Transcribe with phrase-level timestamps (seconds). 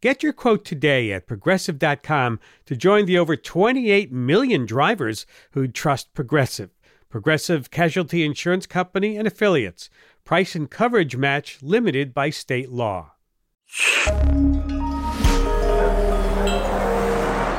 [0.00, 6.14] Get your quote today at progressive.com to join the over 28 million drivers who trust
[6.14, 6.70] Progressive.
[7.08, 9.90] Progressive Casualty Insurance Company and affiliates.
[10.24, 13.14] Price and coverage match limited by state law.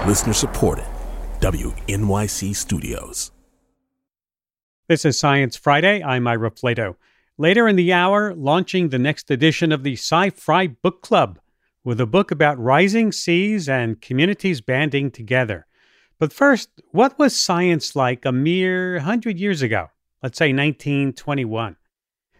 [0.07, 0.85] Listener supported.
[1.41, 3.31] WNYC Studios.
[4.87, 6.01] This is Science Friday.
[6.01, 6.95] I'm Ira Flatow.
[7.37, 11.37] Later in the hour, launching the next edition of the SciFri Book Club
[11.83, 15.65] with a book about rising seas and communities banding together.
[16.19, 19.87] But first, what was science like a mere 100 years ago?
[20.21, 21.77] Let's say 1921.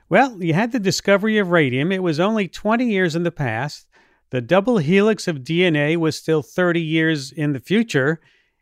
[0.09, 1.91] Well, you had the discovery of radium.
[1.91, 3.87] It was only 20 years in the past.
[4.31, 8.19] The double helix of DNA was still 30 years in the future.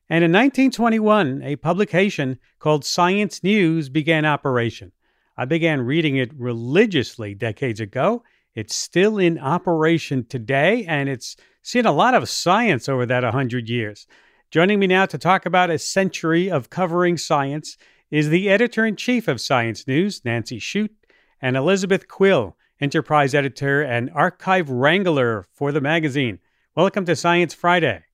[0.09, 4.91] And in 1921, a publication called Science News began operation.
[5.35, 8.23] I began reading it religiously decades ago,
[8.57, 13.69] it's still in operation today, and it's seen a lot of science over that 100
[13.69, 14.07] years.
[14.49, 17.77] Joining me now to talk about a century of covering science
[18.09, 20.95] is the editor in chief of Science News, Nancy Shute,
[21.39, 26.39] and Elizabeth Quill, enterprise editor and archive wrangler for the magazine.
[26.75, 28.05] Welcome to Science Friday.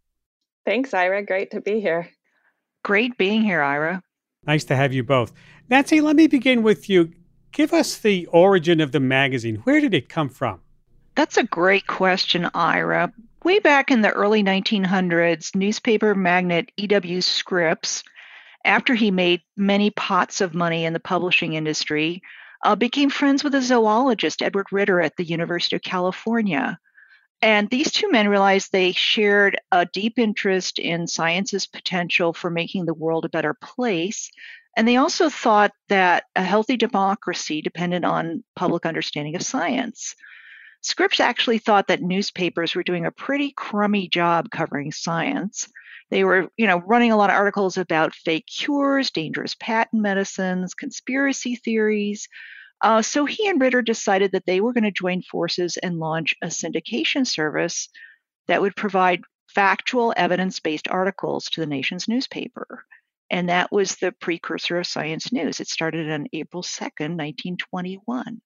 [0.66, 1.26] Thanks, Ira.
[1.26, 2.10] Great to be here.
[2.84, 4.04] Great being here, Ira.
[4.46, 5.32] Nice to have you both.
[5.70, 7.14] Nancy, let me begin with you.
[7.54, 9.58] Give us the origin of the magazine.
[9.58, 10.60] Where did it come from?
[11.16, 13.14] That's a great question, Ira.
[13.44, 17.22] Way back in the early 1900s, newspaper magnate E.W.
[17.22, 18.04] Scripps,
[18.66, 22.24] after he made many pots of money in the publishing industry,
[22.64, 26.80] uh, became friends with a zoologist, Edward Ritter, at the University of California.
[27.44, 32.86] And these two men realized they shared a deep interest in science's potential for making
[32.86, 34.32] the world a better place,
[34.76, 40.16] and they also thought that a healthy democracy depended on public understanding of science.
[40.82, 45.70] Scripps actually thought that newspapers were doing a pretty crummy job covering science.
[46.10, 50.74] They were, you know, running a lot of articles about fake cures, dangerous patent medicines,
[50.74, 52.28] conspiracy theories.
[52.82, 56.36] Uh, so he and Ritter decided that they were going to join forces and launch
[56.42, 57.88] a syndication service
[58.48, 62.84] that would provide factual, evidence based articles to the nation's newspaper.
[63.34, 65.60] And that was the precursor of Science News.
[65.60, 68.40] It started on April 2nd, 1921.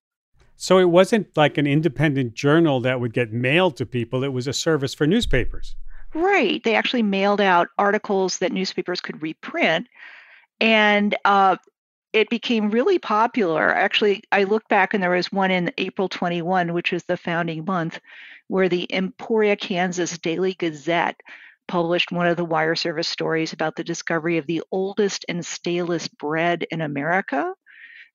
[0.56, 4.48] So it wasn't like an independent journal that would get mailed to people, it was
[4.48, 5.76] a service for newspapers.
[6.14, 6.64] Right.
[6.64, 9.88] They actually mailed out articles that newspapers could reprint.
[10.62, 11.58] And uh,
[12.14, 13.76] it became really popular.
[13.76, 17.66] Actually, I look back and there was one in April 21, which was the founding
[17.66, 18.00] month,
[18.48, 21.20] where the Emporia, Kansas Daily Gazette
[21.68, 26.18] published one of the wire service stories about the discovery of the oldest and stalest
[26.18, 27.54] bread in America,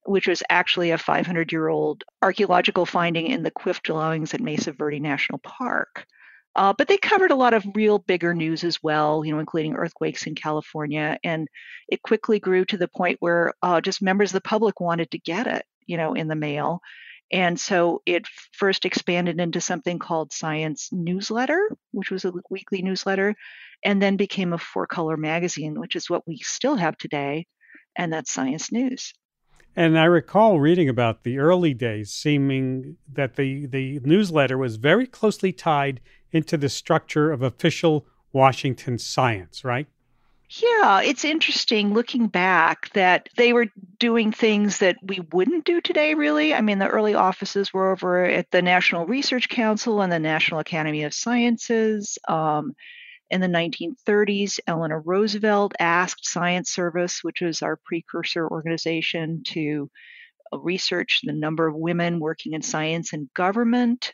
[0.05, 4.73] which was actually a 500 year old archaeological finding in the Cliff Dwellings at Mesa
[4.73, 6.07] Verde National Park.
[6.55, 9.75] Uh, but they covered a lot of real bigger news as well, you know, including
[9.75, 11.19] earthquakes in California.
[11.25, 11.49] And
[11.89, 15.19] it quickly grew to the point where uh, just members of the public wanted to
[15.19, 16.81] get it, you know, in the mail.
[17.33, 23.35] And so it first expanded into something called Science Newsletter, which was a weekly newsletter,
[23.83, 27.47] and then became a four color magazine, which is what we still have today,
[27.97, 29.15] and that's Science News.
[29.75, 35.07] And I recall reading about the early days, seeming that the, the newsletter was very
[35.07, 36.01] closely tied
[36.31, 39.87] into the structure of official Washington science, right?
[40.61, 43.69] Yeah, it's interesting looking back that they were
[43.99, 46.53] doing things that we wouldn't do today, really.
[46.53, 50.61] I mean, the early offices were over at the National Research Council and the National
[50.61, 52.19] Academy of Sciences.
[52.29, 52.75] Um,
[53.31, 59.91] in the 1930s, Eleanor Roosevelt asked Science Service, which was our precursor organization, to
[60.53, 64.13] research the number of women working in science and government.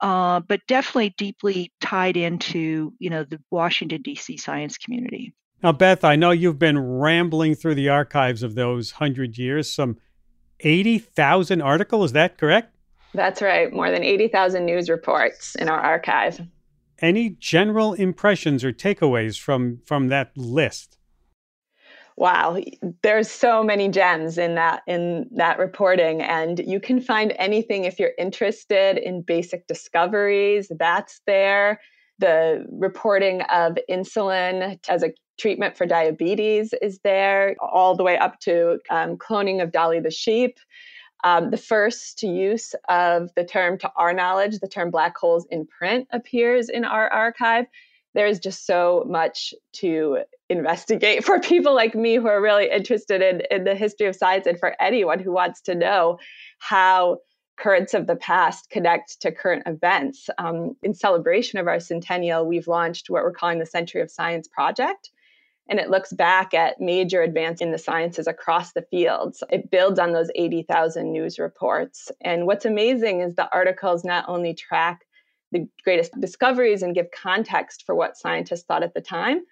[0.00, 4.36] Uh, but definitely deeply tied into, you know, the Washington D.C.
[4.36, 5.34] science community.
[5.62, 9.96] Now, Beth, I know you've been rambling through the archives of those hundred years, some
[10.60, 12.74] 80,000 articles, is that correct?
[13.14, 16.40] That's right, more than 80,000 news reports in our archive.
[17.00, 20.96] Any general impressions or takeaways from, from that list?
[22.16, 22.58] Wow,
[23.02, 28.00] there's so many gems in that in that reporting and you can find anything if
[28.00, 31.78] you're interested in basic discoveries, that's there
[32.18, 38.40] The reporting of insulin as a treatment for diabetes is there, all the way up
[38.40, 40.58] to um, cloning of Dolly the sheep.
[41.24, 45.66] Um, the first use of the term, to our knowledge, the term black holes in
[45.66, 47.66] print appears in our archive.
[48.14, 50.18] There is just so much to
[50.48, 54.46] investigate for people like me who are really interested in, in the history of science
[54.46, 56.18] and for anyone who wants to know
[56.58, 57.18] how
[57.58, 60.30] currents of the past connect to current events.
[60.38, 64.48] Um, in celebration of our centennial, we've launched what we're calling the Century of Science
[64.48, 65.10] Project
[65.68, 69.42] and it looks back at major advances in the sciences across the fields.
[69.50, 72.10] It builds on those 80,000 news reports.
[72.22, 75.04] And what's amazing is the articles not only track
[75.52, 79.42] the greatest discoveries and give context for what scientists thought at the time,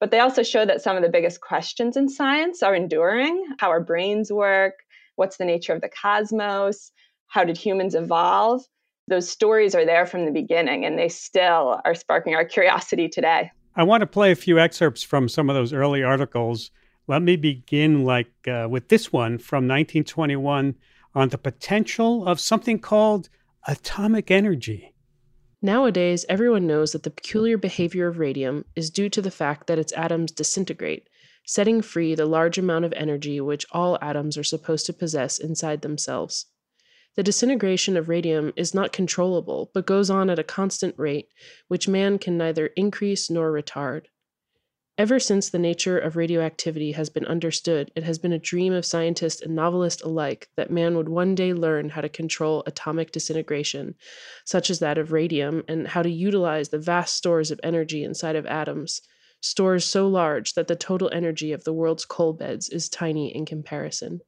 [0.00, 3.68] but they also show that some of the biggest questions in science are enduring how
[3.68, 4.74] our brains work,
[5.16, 6.92] what's the nature of the cosmos,
[7.28, 8.62] how did humans evolve.
[9.06, 13.50] Those stories are there from the beginning and they still are sparking our curiosity today.
[13.76, 16.70] I want to play a few excerpts from some of those early articles.
[17.06, 20.74] Let me begin like uh, with this one from 1921
[21.14, 23.28] on the potential of something called
[23.66, 24.94] atomic energy.
[25.60, 29.78] Nowadays, everyone knows that the peculiar behavior of radium is due to the fact that
[29.78, 31.08] its atoms disintegrate,
[31.44, 35.82] setting free the large amount of energy which all atoms are supposed to possess inside
[35.82, 36.46] themselves.
[37.18, 41.26] The disintegration of radium is not controllable, but goes on at a constant rate,
[41.66, 44.04] which man can neither increase nor retard.
[44.96, 48.86] Ever since the nature of radioactivity has been understood, it has been a dream of
[48.86, 53.96] scientist and novelist alike that man would one day learn how to control atomic disintegration,
[54.44, 58.36] such as that of radium, and how to utilize the vast stores of energy inside
[58.36, 59.02] of atoms,
[59.40, 63.44] stores so large that the total energy of the world's coal beds is tiny in
[63.44, 64.20] comparison.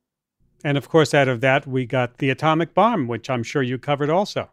[0.65, 3.79] And of course, out of that, we got the atomic bomb, which I'm sure you
[3.79, 4.51] covered also.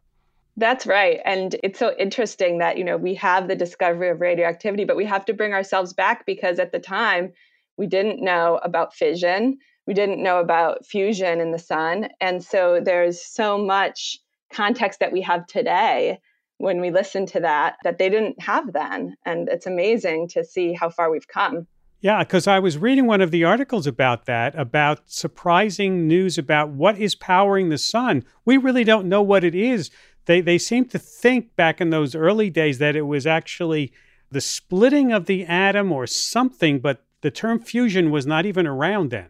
[0.55, 1.19] That's right.
[1.23, 5.05] And it's so interesting that, you know, we have the discovery of radioactivity, but we
[5.05, 7.31] have to bring ourselves back because at the time
[7.77, 9.59] we didn't know about fission.
[9.85, 12.09] We didn't know about fusion in the sun.
[12.19, 14.17] And so there's so much
[14.51, 16.19] context that we have today
[16.57, 19.15] when we listen to that that they didn't have then.
[19.25, 21.67] And it's amazing to see how far we've come.
[21.99, 26.69] Yeah, because I was reading one of the articles about that, about surprising news about
[26.69, 28.23] what is powering the sun.
[28.45, 29.89] We really don't know what it is.
[30.25, 33.91] They, they seem to think back in those early days that it was actually
[34.29, 39.09] the splitting of the atom or something, but the term fusion was not even around
[39.09, 39.29] then.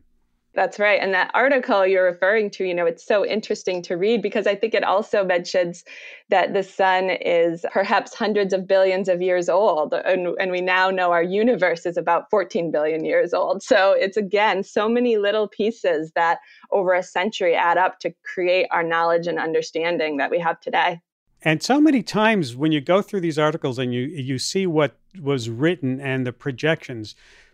[0.58, 1.00] That's right.
[1.00, 4.56] And that article you're referring to, you know, it's so interesting to read because I
[4.56, 5.84] think it also mentions
[6.30, 9.94] that the sun is perhaps hundreds of billions of years old.
[9.94, 13.62] And, and we now know our universe is about 14 billion years old.
[13.62, 16.40] So it's again so many little pieces that
[16.72, 21.00] over a century add up to create our knowledge and understanding that we have today.
[21.44, 24.98] And so many times when you go through these articles and you you see what
[25.22, 27.14] was written and the projections,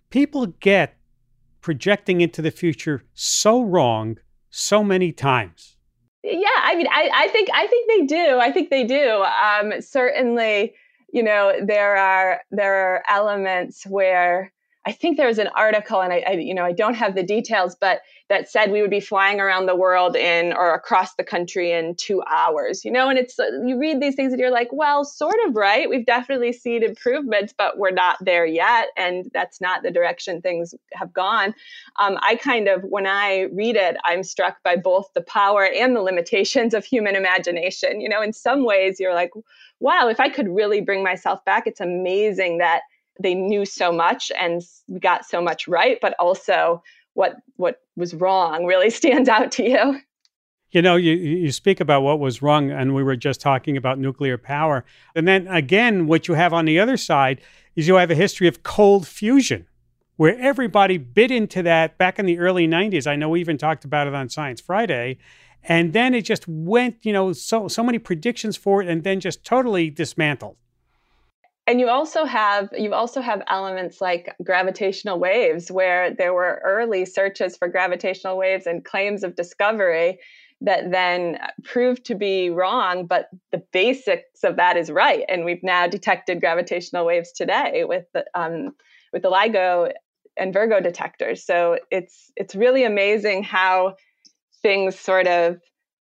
[0.10, 0.96] people get
[1.64, 4.20] projecting into the future so wrong
[4.52, 5.78] so many times.
[6.24, 8.38] Yeah, I mean, I, I think I think they do.
[8.40, 9.24] I think they do.
[9.24, 10.76] Um, certainly,
[11.12, 14.53] you know, there are there are elements where
[14.86, 17.24] I think there was an article, and I, I, you know I don't have the
[17.24, 21.24] details, but that said we would be flying around the world in or across the
[21.24, 22.84] country in two hours.
[22.84, 25.90] You know, and it's you read these things and you're like, well, sort of right.
[25.90, 30.76] We've definitely seen improvements, but we're not there yet, and that's not the direction things
[30.94, 31.54] have gone.
[32.00, 35.96] Um, I kind of when I read it, I'm struck by both the power and
[35.96, 38.02] the limitations of human imagination.
[38.02, 39.32] You know, in some ways, you're like,
[39.80, 42.82] wow, if I could really bring myself back, it's amazing that
[43.20, 44.62] they knew so much and
[45.00, 46.82] got so much right, but also
[47.14, 50.00] what what was wrong really stands out to you.
[50.72, 54.00] You know, you, you speak about what was wrong, and we were just talking about
[54.00, 54.84] nuclear power.
[55.16, 57.42] And then again, what you have on the other side
[57.76, 59.68] is you have a history of cold fusion,
[60.16, 63.06] where everybody bit into that back in the early 90s.
[63.06, 65.20] I know we even talked about it on Science Friday.
[65.66, 69.20] And then it just went, you know, so so many predictions for it and then
[69.20, 70.58] just totally dismantled
[71.66, 77.06] and you also have you also have elements like gravitational waves where there were early
[77.06, 80.20] searches for gravitational waves and claims of discovery
[80.62, 85.24] that then proved to be wrong but the basics of that is right.
[85.30, 88.76] And we've now detected gravitational waves today with the um,
[89.14, 89.92] with the LIGO
[90.36, 91.46] and Virgo detectors.
[91.46, 93.96] So it's it's really amazing how
[94.62, 95.60] things sort of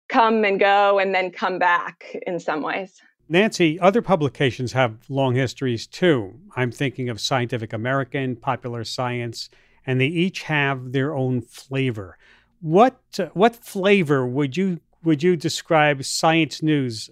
[0.09, 5.35] come and go and then come back in some ways Nancy, other publications have long
[5.35, 6.41] histories too.
[6.57, 9.51] I'm thinking of Scientific American, Popular Science,
[9.87, 12.17] and they each have their own flavor.
[12.61, 17.11] What uh, what flavor would you would you describe Science News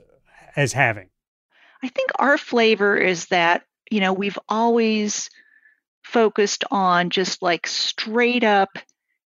[0.56, 1.08] as having?
[1.82, 5.30] I think our flavor is that, you know, we've always
[6.02, 8.70] focused on just like straight up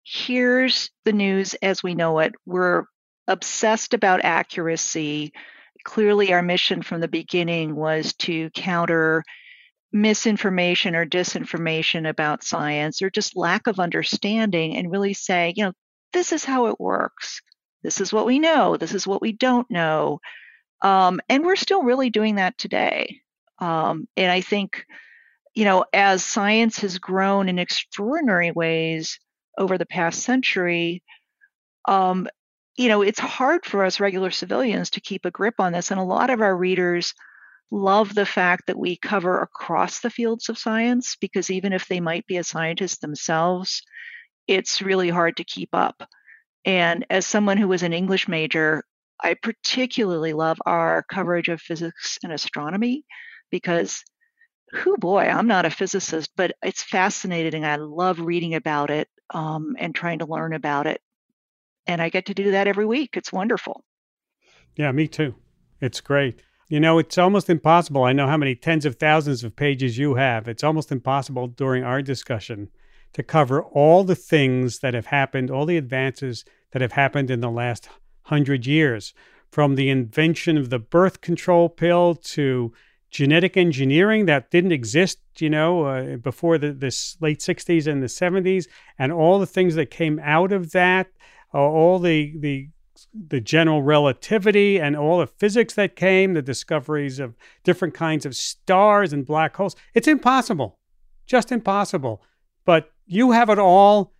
[0.07, 2.33] here's the news as we know it.
[2.45, 2.85] We're
[3.27, 5.33] obsessed about accuracy.
[5.87, 9.23] Clearly, our mission from the beginning was to counter
[9.93, 15.71] misinformation or disinformation about science or just lack of understanding and really say, you know,
[16.11, 17.41] this is how it works.
[17.83, 18.75] This is what we know.
[18.75, 20.19] This is what we don't know.
[20.81, 23.21] Um, and we're still really doing that today.
[23.59, 24.85] Um, and I think,
[25.55, 29.19] you know, as science has grown in extraordinary ways
[29.57, 31.01] over the past century,
[31.87, 32.27] um,
[32.77, 35.91] you know, it's hard for us regular civilians to keep a grip on this.
[35.91, 37.13] And a lot of our readers
[37.71, 41.99] love the fact that we cover across the fields of science because even if they
[41.99, 43.81] might be a scientist themselves,
[44.47, 46.03] it's really hard to keep up.
[46.65, 48.83] And as someone who was an English major,
[49.21, 53.05] I particularly love our coverage of physics and astronomy
[53.49, 54.03] because,
[54.71, 57.65] who boy, I'm not a physicist, but it's fascinating.
[57.65, 61.01] I love reading about it um, and trying to learn about it.
[61.87, 63.15] And I get to do that every week.
[63.15, 63.83] It's wonderful.
[64.75, 65.35] Yeah, me too.
[65.81, 66.41] It's great.
[66.69, 68.03] You know, it's almost impossible.
[68.03, 70.47] I know how many tens of thousands of pages you have.
[70.47, 72.69] It's almost impossible during our discussion
[73.13, 77.39] to cover all the things that have happened, all the advances that have happened in
[77.39, 77.89] the last
[78.23, 79.13] hundred years,
[79.49, 82.73] from the invention of the birth control pill to
[83.09, 88.07] genetic engineering that didn't exist, you know, uh, before the this late 60s and the
[88.07, 88.67] 70s,
[88.99, 91.07] and all the things that came out of that,
[91.53, 92.69] uh, all the the
[93.13, 98.35] the general relativity and all the physics that came, the discoveries of different kinds of
[98.35, 99.75] stars and black holes.
[99.93, 100.79] It's impossible,
[101.27, 102.23] just impossible.
[102.65, 104.13] But you have it all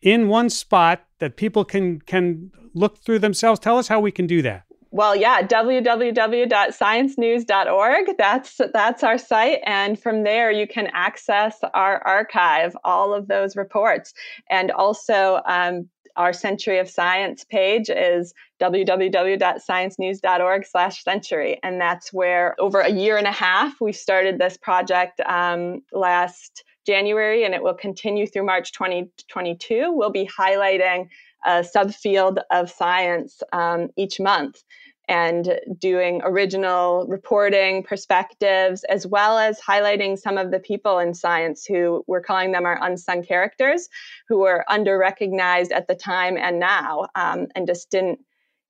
[0.00, 3.60] in one spot that people can can look through themselves.
[3.60, 4.64] Tell us how we can do that.
[4.92, 8.16] Well, yeah, www.sciencenews.org.
[8.18, 13.54] That's that's our site, and from there you can access our archive, all of those
[13.54, 14.12] reports,
[14.50, 15.88] and also um,
[16.20, 21.58] our Century of Science page is www.sciencenews.org slash century.
[21.62, 26.62] And that's where over a year and a half, we started this project um, last
[26.86, 29.90] January, and it will continue through March 2022.
[29.90, 31.08] We'll be highlighting
[31.46, 34.62] a subfield of science um, each month
[35.10, 41.66] and doing original reporting perspectives, as well as highlighting some of the people in science
[41.66, 43.88] who we're calling them our unsung characters,
[44.28, 48.20] who were under recognized at the time and now, um, and just didn't,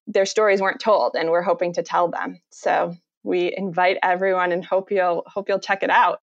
[0.06, 2.40] their stories weren't told, and we're hoping to tell them.
[2.50, 6.20] So we invite everyone and hope you'll hope you'll check it out.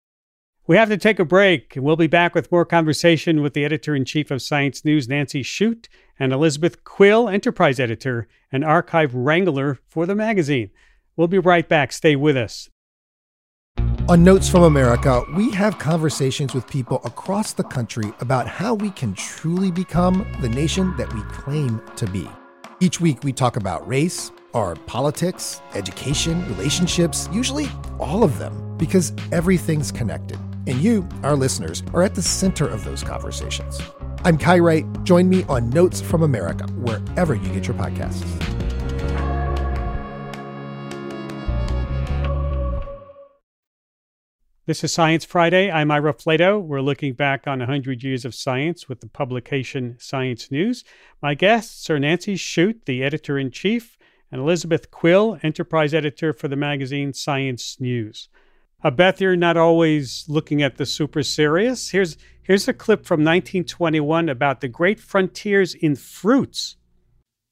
[0.66, 1.76] We have to take a break.
[1.76, 5.08] And we'll be back with more conversation with the editor in chief of Science News,
[5.08, 10.70] Nancy Shute, and Elizabeth Quill, enterprise editor and archive wrangler for the magazine.
[11.16, 11.92] We'll be right back.
[11.92, 12.68] Stay with us.
[14.08, 18.90] On Notes from America, we have conversations with people across the country about how we
[18.90, 22.28] can truly become the nation that we claim to be.
[22.78, 27.68] Each week, we talk about race, our politics, education, relationships, usually
[27.98, 30.38] all of them, because everything's connected.
[30.68, 33.80] And you, our listeners, are at the center of those conversations.
[34.24, 34.84] I'm Kai Wright.
[35.04, 38.24] Join me on Notes from America, wherever you get your podcasts.
[44.66, 45.70] This is Science Friday.
[45.70, 46.60] I'm Ira Flatow.
[46.60, 50.82] We're looking back on 100 years of science with the publication Science News.
[51.22, 53.96] My guests are Nancy Shute, the editor in chief,
[54.32, 58.28] and Elizabeth Quill, enterprise editor for the magazine Science News.
[58.90, 61.90] Beth, you're not always looking at the super serious.
[61.90, 66.76] Here's here's a clip from 1921 about the great frontiers in fruits.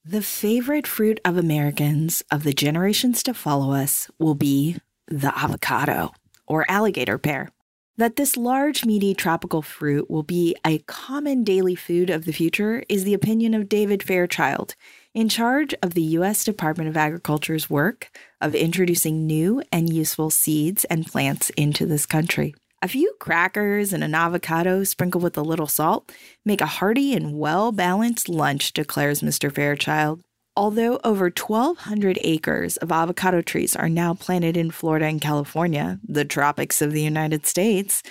[0.03, 4.77] The favorite fruit of Americans of the generations to follow us will be
[5.07, 6.11] the avocado
[6.47, 7.49] or alligator pear.
[7.97, 12.83] That this large, meaty tropical fruit will be a common daily food of the future
[12.89, 14.75] is the opinion of David Fairchild
[15.13, 16.43] in charge of the U.S.
[16.43, 18.11] Department of Agriculture's work
[18.45, 22.53] of introducing new and useful seeds and plants into this country.
[22.83, 26.11] A few crackers and an avocado sprinkled with a little salt
[26.45, 29.51] make a hearty and well balanced lunch, declares Mr.
[29.51, 30.21] Fairchild.
[30.55, 36.23] Although over 1,200 acres of avocado trees are now planted in Florida and California, the
[36.23, 38.03] tropics of the United States,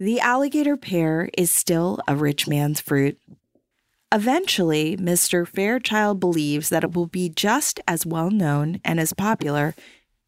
[0.00, 3.18] the alligator pear is still a rich man's fruit.
[4.12, 5.48] Eventually, Mr.
[5.48, 9.74] Fairchild believes that it will be just as well known and as popular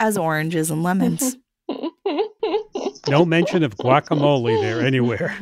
[0.00, 1.36] as oranges and lemons.
[3.08, 5.36] no mention of guacamole there anywhere.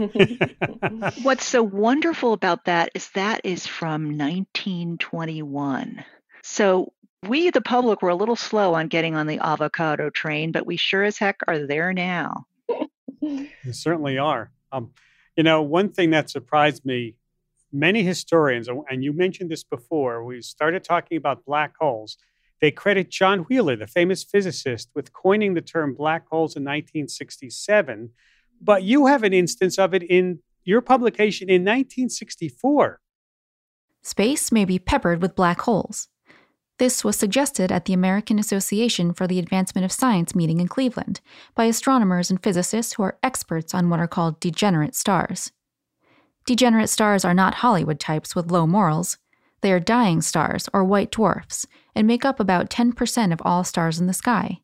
[1.22, 6.04] What's so wonderful about that is that is from 1921.
[6.42, 6.92] So
[7.24, 10.76] We, the public, were a little slow on getting on the avocado train, but we
[10.76, 12.46] sure as heck are there now.
[13.20, 14.50] you certainly are.
[14.72, 14.90] Um,
[15.36, 17.14] you know, one thing that surprised me
[17.72, 22.16] many historians, and you mentioned this before, we started talking about black holes.
[22.60, 28.10] They credit John Wheeler, the famous physicist, with coining the term black holes in 1967.
[28.60, 33.00] But you have an instance of it in your publication in 1964.
[34.02, 36.08] Space may be peppered with black holes.
[36.78, 41.20] This was suggested at the American Association for the Advancement of Science meeting in Cleveland
[41.54, 45.52] by astronomers and physicists who are experts on what are called degenerate stars.
[46.44, 49.18] Degenerate stars are not Hollywood types with low morals.
[49.60, 54.00] They are dying stars or white dwarfs and make up about 10% of all stars
[54.00, 54.60] in the sky.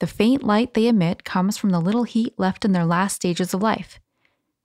[0.00, 3.52] The faint light they emit comes from the little heat left in their last stages
[3.52, 4.00] of life.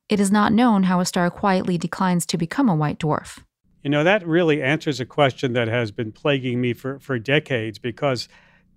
[0.08, 3.40] It is not known how a star quietly declines to become a white dwarf.
[3.84, 7.80] You know, that really answers a question that has been plaguing me for, for decades
[7.80, 8.28] because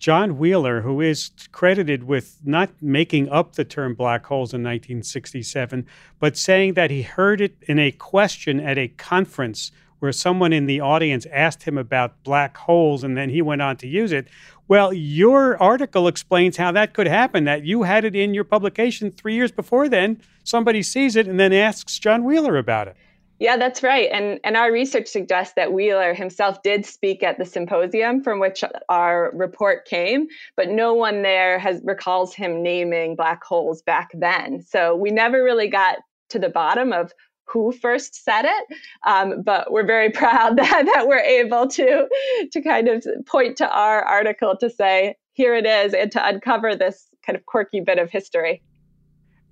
[0.02, 5.86] John Wheeler, who is credited with not making up the term black holes in 1967,
[6.18, 10.66] but saying that he heard it in a question at a conference where someone in
[10.66, 14.26] the audience asked him about black holes and then he went on to use it.
[14.66, 19.12] Well, your article explains how that could happen, that you had it in your publication
[19.12, 20.20] three years before then.
[20.42, 22.96] Somebody sees it and then asks John Wheeler about it.
[23.42, 24.08] Yeah, that's right.
[24.12, 28.62] And and our research suggests that Wheeler himself did speak at the symposium from which
[28.88, 34.62] our report came, but no one there has recalls him naming black holes back then.
[34.62, 37.12] So we never really got to the bottom of
[37.48, 42.08] who first said it, um, but we're very proud that, that we're able to
[42.52, 46.76] to kind of point to our article to say here it is and to uncover
[46.76, 48.62] this kind of quirky bit of history.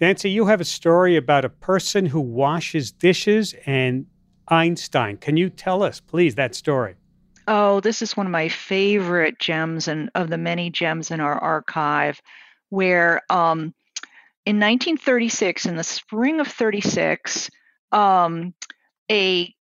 [0.01, 4.07] Nancy, you have a story about a person who washes dishes and
[4.49, 5.19] Einstein.
[5.19, 6.97] Can you tell us, please, that story?
[7.47, 11.39] Oh, this is one of my favorite gems and of the many gems in our
[11.39, 12.21] archive,
[12.71, 13.75] where um,
[14.47, 17.51] in 1936, in the spring of 36,
[17.93, 18.55] um,
[19.11, 19.55] a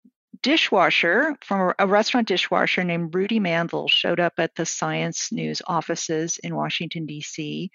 [0.42, 6.38] dishwasher from a restaurant dishwasher named Rudy Mandl showed up at the Science News offices
[6.42, 7.70] in Washington, D.C.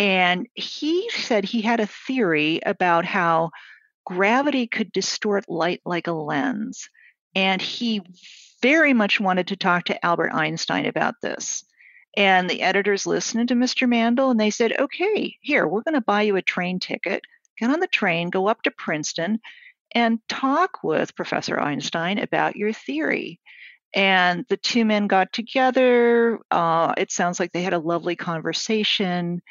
[0.00, 3.50] And he said he had a theory about how
[4.06, 6.88] gravity could distort light like a lens.
[7.34, 8.00] And he
[8.62, 11.64] very much wanted to talk to Albert Einstein about this.
[12.16, 13.86] And the editors listened to Mr.
[13.86, 17.20] Mandl and they said, okay, here, we're going to buy you a train ticket.
[17.58, 19.38] Get on the train, go up to Princeton,
[19.94, 23.38] and talk with Professor Einstein about your theory.
[23.92, 26.38] And the two men got together.
[26.50, 29.42] Uh, it sounds like they had a lovely conversation.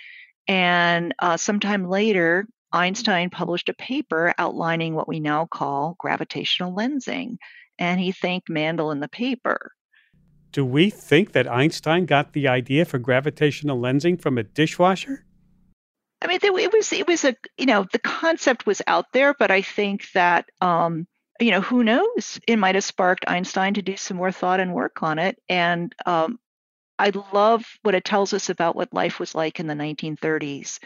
[0.50, 7.38] And uh, sometime later, Einstein published a paper outlining what we now call gravitational lensing,
[7.78, 9.72] and he thanked Mandl in the paper.
[10.52, 15.24] Do we think that Einstein got the idea for gravitational lensing from a dishwasher?
[16.22, 19.52] I mean, it was it was a you know the concept was out there, but
[19.52, 21.08] I think that um,
[21.40, 24.74] you know who knows it might have sparked Einstein to do some more thought and
[24.74, 25.38] work on it.
[25.48, 26.40] And um,
[27.00, 30.80] I love what it tells us about what life was like in the 1930s.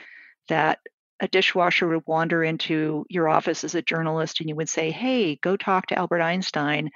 [0.47, 0.79] That
[1.19, 5.37] a dishwasher would wander into your office as a journalist and you would say, Hey,
[5.37, 6.91] go talk to Albert Einstein.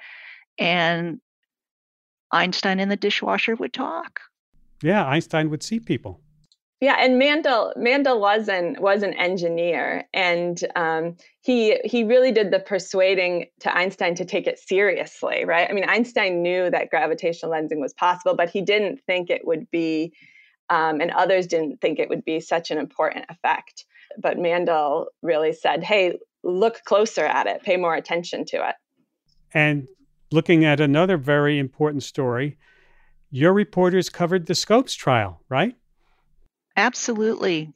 [0.58, 1.20] And
[2.30, 4.20] Einstein and the dishwasher would talk.
[4.82, 6.20] Yeah, Einstein would see people.
[6.80, 12.52] Yeah, and Mandl Mandl was an was an engineer, and um, he he really did
[12.52, 15.68] the persuading to Einstein to take it seriously, right?
[15.68, 19.68] I mean, Einstein knew that gravitational lensing was possible, but he didn't think it would
[19.72, 20.12] be,
[20.70, 23.84] um, and others didn't think it would be such an important effect.
[24.16, 28.76] But Mandl really said, "Hey, look closer at it, pay more attention to it."
[29.52, 29.88] And
[30.30, 32.56] looking at another very important story,
[33.32, 35.74] your reporters covered the Scopes trial, right?
[36.78, 37.72] Absolutely.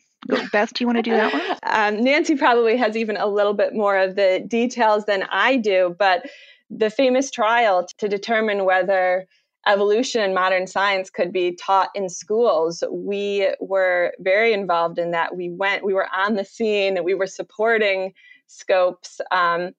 [0.53, 1.43] Beth, do you want to do that one?
[1.65, 5.97] Um, Nancy probably has even a little bit more of the details than I do,
[5.99, 6.29] but
[6.71, 9.27] the famous trial to determine whether
[9.67, 12.85] evolution and modern science could be taught in schools.
[12.91, 15.35] We were very involved in that.
[15.35, 18.12] We went, we were on the scene, we were supporting
[18.49, 19.21] scopes.
[19.31, 19.71] Um,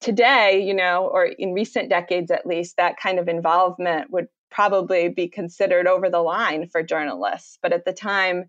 [0.00, 5.08] today, you know, or in recent decades at least, that kind of involvement would probably
[5.08, 7.58] be considered over the line for journalists.
[7.62, 8.44] But at the time,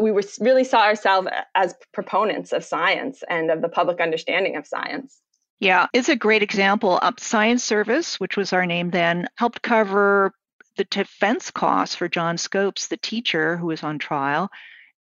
[0.00, 4.66] we were really saw ourselves as proponents of science and of the public understanding of
[4.66, 5.20] science.
[5.60, 6.98] Yeah, it's a great example.
[7.02, 10.32] Um, science Service, which was our name then, helped cover
[10.76, 14.50] the defense costs for John Scopes, the teacher who was on trial.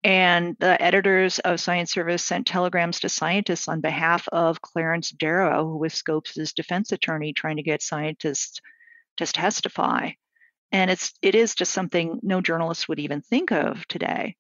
[0.04, 5.66] And the editors of Science Service sent telegrams to scientists on behalf of Clarence Darrow,
[5.66, 8.60] who was Scopes' defense attorney, trying to get scientists
[9.18, 10.12] to testify.
[10.72, 14.36] And it's it is just something no journalist would even think of today.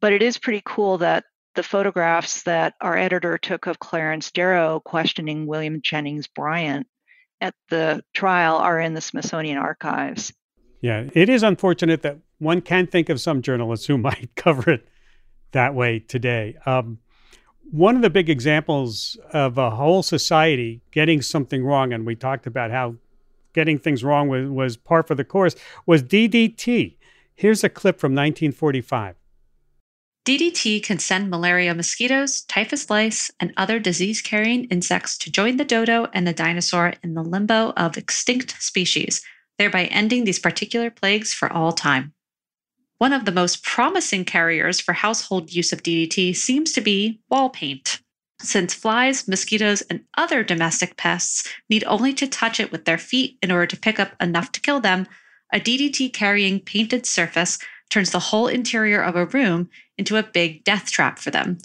[0.00, 4.80] But it is pretty cool that the photographs that our editor took of Clarence Darrow
[4.80, 6.84] questioning William Jennings Bryan
[7.40, 10.32] at the trial are in the Smithsonian archives.
[10.80, 14.88] Yeah, it is unfortunate that one can think of some journalists who might cover it
[15.52, 16.56] that way today.
[16.66, 16.98] Um,
[17.70, 22.46] one of the big examples of a whole society getting something wrong, and we talked
[22.46, 22.94] about how
[23.52, 25.56] getting things wrong was, was par for the course,
[25.86, 26.96] was DDT.
[27.34, 29.16] Here's a clip from 1945.
[30.26, 35.64] DDT can send malaria mosquitoes, typhus lice, and other disease carrying insects to join the
[35.64, 39.22] dodo and the dinosaur in the limbo of extinct species,
[39.56, 42.12] thereby ending these particular plagues for all time.
[42.98, 47.48] One of the most promising carriers for household use of DDT seems to be wall
[47.48, 48.00] paint.
[48.40, 53.38] Since flies, mosquitoes, and other domestic pests need only to touch it with their feet
[53.42, 55.06] in order to pick up enough to kill them,
[55.52, 57.60] a DDT carrying painted surface
[57.90, 61.58] turns the whole interior of a room into a big death trap for them.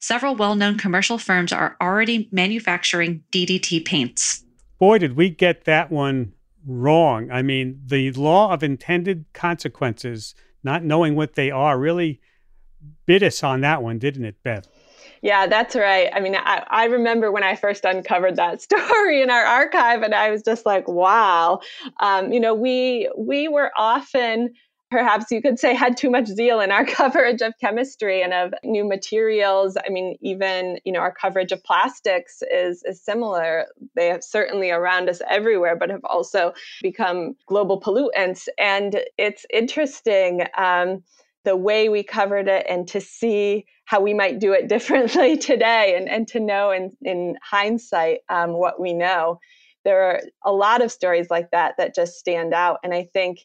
[0.00, 4.44] Several well known commercial firms are already manufacturing DDT paints.
[4.78, 6.32] Boy, did we get that one
[6.66, 7.30] wrong.
[7.30, 12.20] I mean, the law of intended consequences, not knowing what they are, really
[13.06, 14.68] bit us on that one, didn't it, Beth?
[15.22, 16.10] Yeah, that's right.
[16.12, 20.14] I mean, I, I remember when I first uncovered that story in our archive, and
[20.14, 21.60] I was just like, "Wow!"
[22.00, 24.52] Um, you know, we we were often
[24.90, 28.54] perhaps you could say had too much zeal in our coverage of chemistry and of
[28.64, 29.76] new materials.
[29.86, 33.66] I mean even you know our coverage of plastics is is similar.
[33.94, 38.48] They have certainly around us everywhere but have also become global pollutants.
[38.58, 41.02] And it's interesting um,
[41.44, 45.94] the way we covered it and to see how we might do it differently today
[45.96, 49.38] and, and to know in, in hindsight um, what we know.
[49.84, 52.78] There are a lot of stories like that that just stand out.
[52.82, 53.38] And i think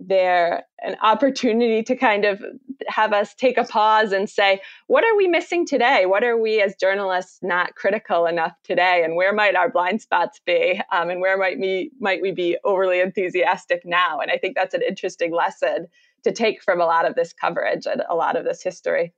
[0.00, 2.40] they're an opportunity to kind of
[2.86, 6.06] have us take a pause and say, what are we missing today?
[6.06, 9.02] What are we as journalists not critical enough today?
[9.04, 10.80] And where might our blind spots be?
[10.92, 14.20] Um, and where might we might we be overly enthusiastic now?
[14.20, 15.88] And I think that's an interesting lesson
[16.24, 19.12] to take from a lot of this coverage and a lot of this history.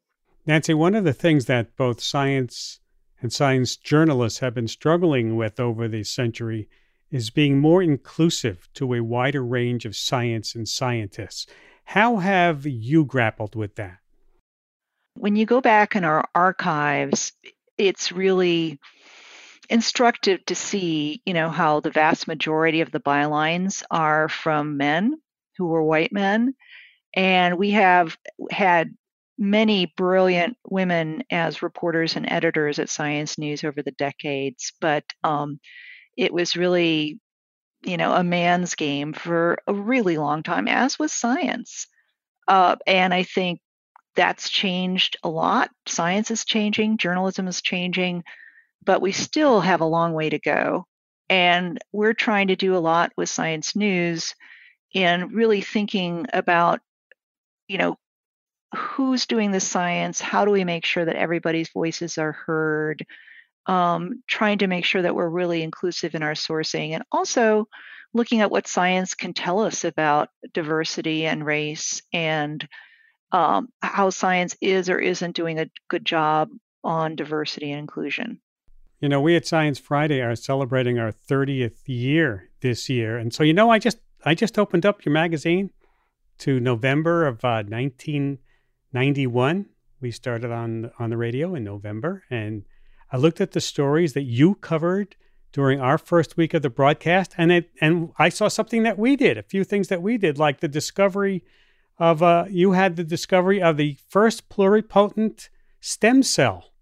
[0.47, 2.81] Nancy, one of the things that both science
[3.21, 6.69] and science journalists have been struggling with over the century
[7.11, 11.47] is being more inclusive to a wider range of science and scientists.
[11.85, 13.99] How have you grappled with that?
[15.15, 17.33] When you go back in our archives,
[17.77, 18.79] it's really
[19.69, 25.21] instructive to see, you know, how the vast majority of the bylines are from men
[25.57, 26.55] who were white men.
[27.15, 28.17] And we have
[28.51, 28.95] had
[29.39, 35.59] many brilliant women as reporters and editors at Science News over the decades, but um,
[36.21, 37.19] it was really,
[37.83, 41.87] you know, a man's game for a really long time, as was science.
[42.47, 43.61] Uh, and I think
[44.17, 45.71] that's changed a lot.
[45.87, 48.23] Science is changing, journalism is changing,
[48.85, 50.85] but we still have a long way to go.
[51.31, 54.35] And we're trying to do a lot with science news
[54.93, 56.81] in really thinking about,
[57.67, 57.97] you know,
[58.77, 60.21] who's doing the science?
[60.21, 63.07] How do we make sure that everybody's voices are heard?
[63.67, 67.69] Um, trying to make sure that we're really inclusive in our sourcing and also
[68.13, 72.67] looking at what science can tell us about diversity and race and
[73.33, 76.51] um, how science is or isn't doing a good job
[76.83, 78.41] on diversity and inclusion.
[79.01, 83.43] You know, we at Science Friday are celebrating our 30th year this year, and so
[83.43, 85.71] you know, I just I just opened up your magazine
[86.39, 89.67] to November of uh, 1991.
[90.01, 92.65] We started on on the radio in November, and
[93.13, 95.17] I looked at the stories that you covered
[95.53, 99.17] during our first week of the broadcast, and it, and I saw something that we
[99.17, 101.43] did, a few things that we did, like the discovery
[101.99, 105.49] of uh, you had the discovery of the first pluripotent
[105.81, 106.73] stem cell,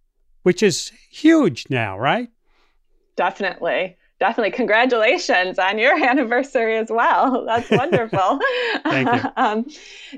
[0.43, 2.29] which is huge now, right?
[3.17, 3.97] Definitely.
[4.21, 4.51] Definitely.
[4.51, 7.45] Congratulations on your anniversary as well.
[7.47, 8.38] That's wonderful.
[8.85, 9.31] Thank you.
[9.37, 9.67] um,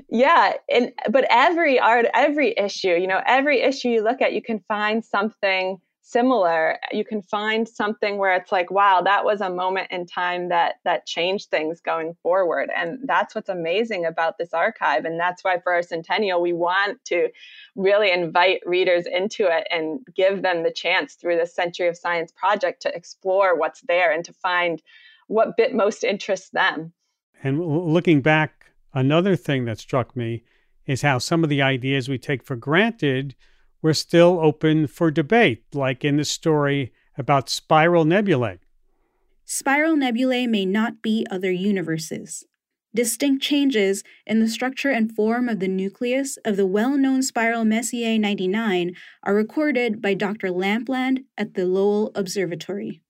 [0.09, 0.53] yeah.
[0.69, 4.59] And, but every art, every issue, you know, every issue you look at, you can
[4.67, 9.87] find something similar you can find something where it's like wow that was a moment
[9.91, 12.69] in time that that changed things going forward.
[12.75, 17.03] And that's what's amazing about this archive and that's why for our centennial we want
[17.05, 17.29] to
[17.75, 22.31] really invite readers into it and give them the chance through the century of science
[22.31, 24.81] project to explore what's there and to find
[25.27, 26.91] what bit most interests them.
[27.43, 30.43] And looking back another thing that struck me
[30.85, 33.35] is how some of the ideas we take for granted
[33.81, 38.59] were still open for debate, like in the story about spiral nebulae.
[39.45, 42.45] Spiral nebulae may not be other universes.
[42.93, 47.63] distinct changes in the structure and form of the nucleus of the well known spiral
[47.63, 50.51] Messier 99 are recorded by Dr.
[50.51, 53.01] Lampland at the Lowell Observatory.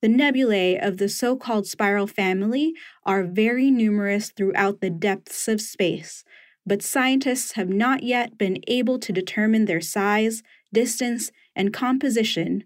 [0.00, 2.72] The nebulae of the so called spiral family
[3.04, 6.24] are very numerous throughout the depths of space,
[6.66, 10.42] but scientists have not yet been able to determine their size,
[10.72, 12.64] distance, and composition,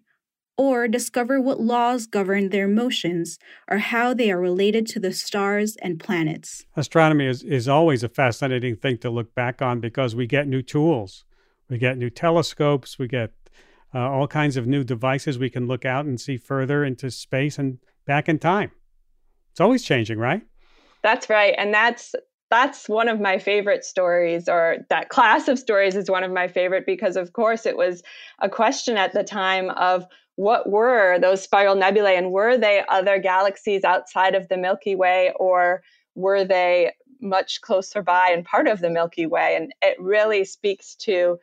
[0.57, 5.77] or discover what laws govern their motions or how they are related to the stars
[5.83, 6.65] and planets.
[6.77, 10.63] Astronomy is, is always a fascinating thing to look back on because we get new
[10.63, 11.25] tools.
[11.69, 13.33] We get new telescopes, we get
[13.95, 15.39] uh, all kinds of new devices.
[15.39, 18.73] We can look out and see further into space and back in time.
[19.53, 20.43] It's always changing, right?
[21.03, 21.55] That's right.
[21.57, 22.15] And that's
[22.55, 26.47] that's one of my favorite stories or that class of stories is one of my
[26.47, 28.01] favorite because of course it was
[28.39, 33.19] a question at the time of what were those spiral nebulae and were they other
[33.19, 35.83] galaxies outside of the Milky Way or
[36.15, 39.57] were they much closer by and part of the Milky Way?
[39.57, 41.41] And it really speaks to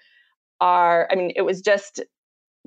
[0.62, 2.00] our, I mean, it was just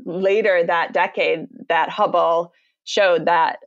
[0.04, 2.52] later that decade that Hubble
[2.84, 3.60] showed that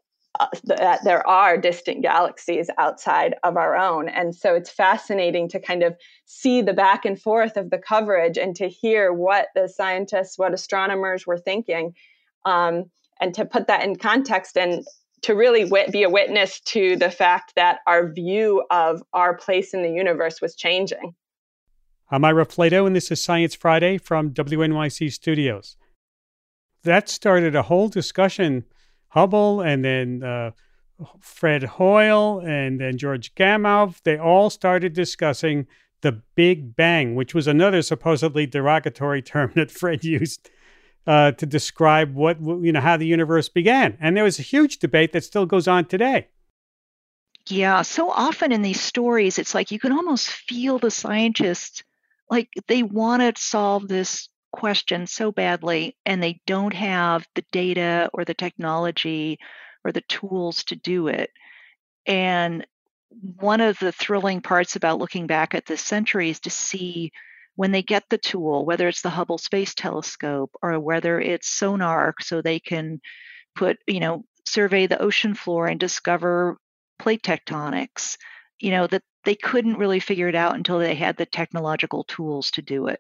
[0.65, 4.10] that there are distant galaxies outside of our own.
[4.10, 5.95] And so it's fascinating to kind of
[6.26, 10.54] see the back and forth of the coverage and to hear what the scientists, what
[10.54, 11.93] astronomers were thinking
[12.45, 12.86] um,
[13.19, 14.86] and to put that in context and
[15.23, 19.73] to really wit- be a witness to the fact that our view of our place
[19.73, 21.15] in the universe was changing.
[22.10, 25.76] I'm Ira Flatow, and this is Science Friday from WNYC Studios.
[26.84, 28.63] That started a whole discussion.
[29.18, 30.52] Hubble and then uh,
[31.20, 35.66] Fred Hoyle and then George Gamow, they all started discussing
[36.02, 40.52] the Big Bang, which was another supposedly derogatory term that Fred used
[41.08, 43.98] uh, to describe what you know how the universe began.
[44.00, 46.28] And there was a huge debate that still goes on today.
[47.48, 51.82] Yeah, so often in these stories, it's like you can almost feel the scientists
[52.30, 58.10] like they want to solve this question so badly, and they don't have the data
[58.14, 59.40] or the technology
[59.84, 61.32] or the tools to do it.
[62.06, 62.66] And
[63.40, 67.12] one of the thrilling parts about looking back at this century is to see
[67.56, 72.14] when they get the tool, whether it's the Hubble Space Telescope or whether it's sonar,
[72.20, 73.02] so they can
[73.56, 76.58] put, you know, survey the ocean floor and discover
[77.00, 78.18] plate tectonics,
[78.60, 82.52] you know, that they couldn't really figure it out until they had the technological tools
[82.52, 83.00] to do it.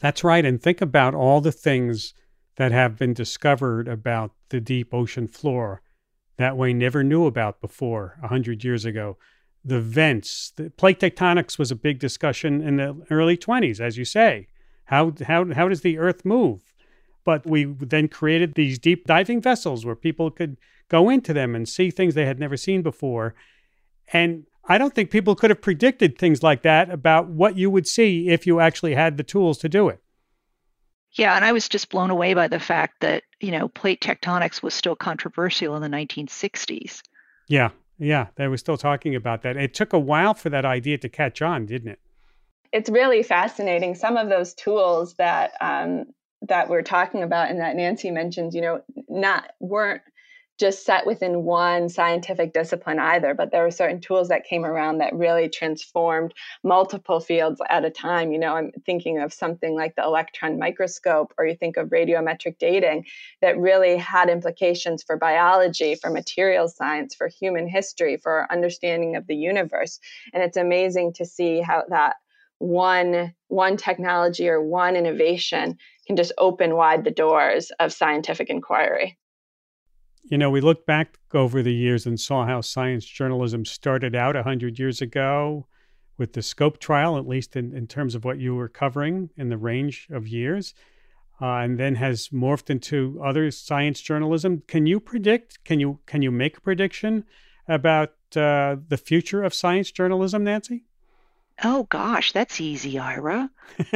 [0.00, 0.44] That's right.
[0.44, 2.14] And think about all the things
[2.56, 5.82] that have been discovered about the deep ocean floor
[6.36, 9.18] that we never knew about before 100 years ago
[9.64, 10.52] the vents.
[10.56, 14.48] The plate tectonics was a big discussion in the early 20s, as you say.
[14.84, 16.72] How, how, how does the Earth move?
[17.24, 20.56] But we then created these deep diving vessels where people could
[20.88, 23.34] go into them and see things they had never seen before.
[24.12, 27.86] And I don't think people could have predicted things like that about what you would
[27.86, 30.00] see if you actually had the tools to do it.
[31.12, 34.62] Yeah, and I was just blown away by the fact that, you know, plate tectonics
[34.62, 37.02] was still controversial in the 1960s.
[37.48, 39.56] Yeah, yeah, they were still talking about that.
[39.56, 42.00] It took a while for that idea to catch on, didn't it?
[42.72, 43.96] It's really fascinating.
[43.96, 46.06] Some of those tools that um,
[46.42, 50.02] that we're talking about and that Nancy mentioned, you know, not weren't
[50.60, 54.98] just set within one scientific discipline either, but there were certain tools that came around
[54.98, 58.30] that really transformed multiple fields at a time.
[58.30, 62.58] You know, I'm thinking of something like the electron microscope, or you think of radiometric
[62.58, 63.06] dating
[63.40, 69.16] that really had implications for biology, for materials science, for human history, for our understanding
[69.16, 69.98] of the universe.
[70.34, 72.16] And it's amazing to see how that
[72.58, 79.16] one one technology or one innovation can just open wide the doors of scientific inquiry.
[80.22, 84.34] You know, we looked back over the years and saw how science journalism started out
[84.34, 85.66] 100 years ago
[86.18, 89.48] with the scope trial, at least in, in terms of what you were covering in
[89.48, 90.74] the range of years,
[91.40, 94.62] uh, and then has morphed into other science journalism.
[94.68, 95.64] Can you predict?
[95.64, 97.24] Can you can you make a prediction
[97.66, 100.84] about uh, the future of science journalism, Nancy?
[101.64, 103.50] Oh gosh, that's easy, Ira.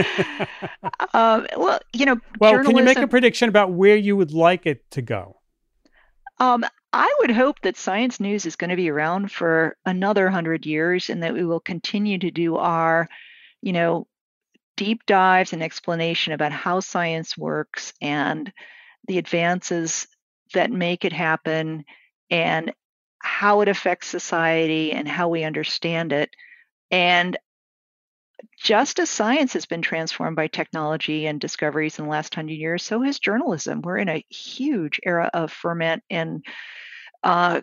[1.14, 2.64] uh, well, you know, well, journalism...
[2.64, 5.36] can you make a prediction about where you would like it to go?
[6.38, 10.66] Um, I would hope that science news is going to be around for another hundred
[10.66, 13.08] years, and that we will continue to do our,
[13.62, 14.06] you know,
[14.76, 18.52] deep dives and explanation about how science works and
[19.06, 20.06] the advances
[20.52, 21.84] that make it happen
[22.30, 22.72] and
[23.18, 26.30] how it affects society and how we understand it.
[26.90, 27.36] And
[28.58, 32.82] just as science has been transformed by technology and discoveries in the last hundred years,
[32.82, 33.82] so has journalism.
[33.82, 36.44] We're in a huge era of ferment and
[37.22, 37.62] uh,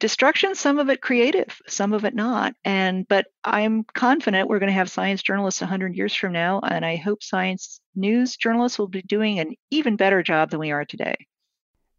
[0.00, 2.54] destruction some of it creative some of it not.
[2.64, 6.84] And but i'm confident we're going to have science journalists 100 years from now and
[6.84, 10.84] i hope science news journalists will be doing an even better job than we are
[10.84, 11.14] today.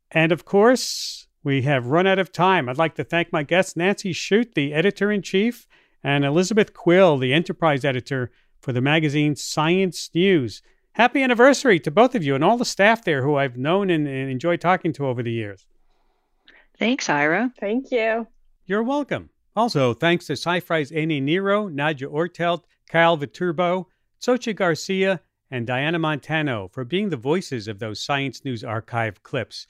[0.10, 2.68] And of course we have run out of time.
[2.68, 5.68] I'd like to thank my guest, nancy shute the editor-in-chief
[6.04, 10.62] and elizabeth quill the enterprise editor for the magazine science news
[10.94, 14.08] happy anniversary to both of you and all the staff there who i've known and,
[14.08, 15.66] and enjoyed talking to over the years
[16.82, 17.54] Thanks, Ira.
[17.60, 18.26] Thank you.
[18.66, 19.30] You're welcome.
[19.56, 23.88] Also, thanks to SciFri's Annie Nero, Nadja Ortelt, Kyle Viterbo,
[24.20, 29.68] Xochitl Garcia, and Diana Montano for being the voices of those Science News Archive clips.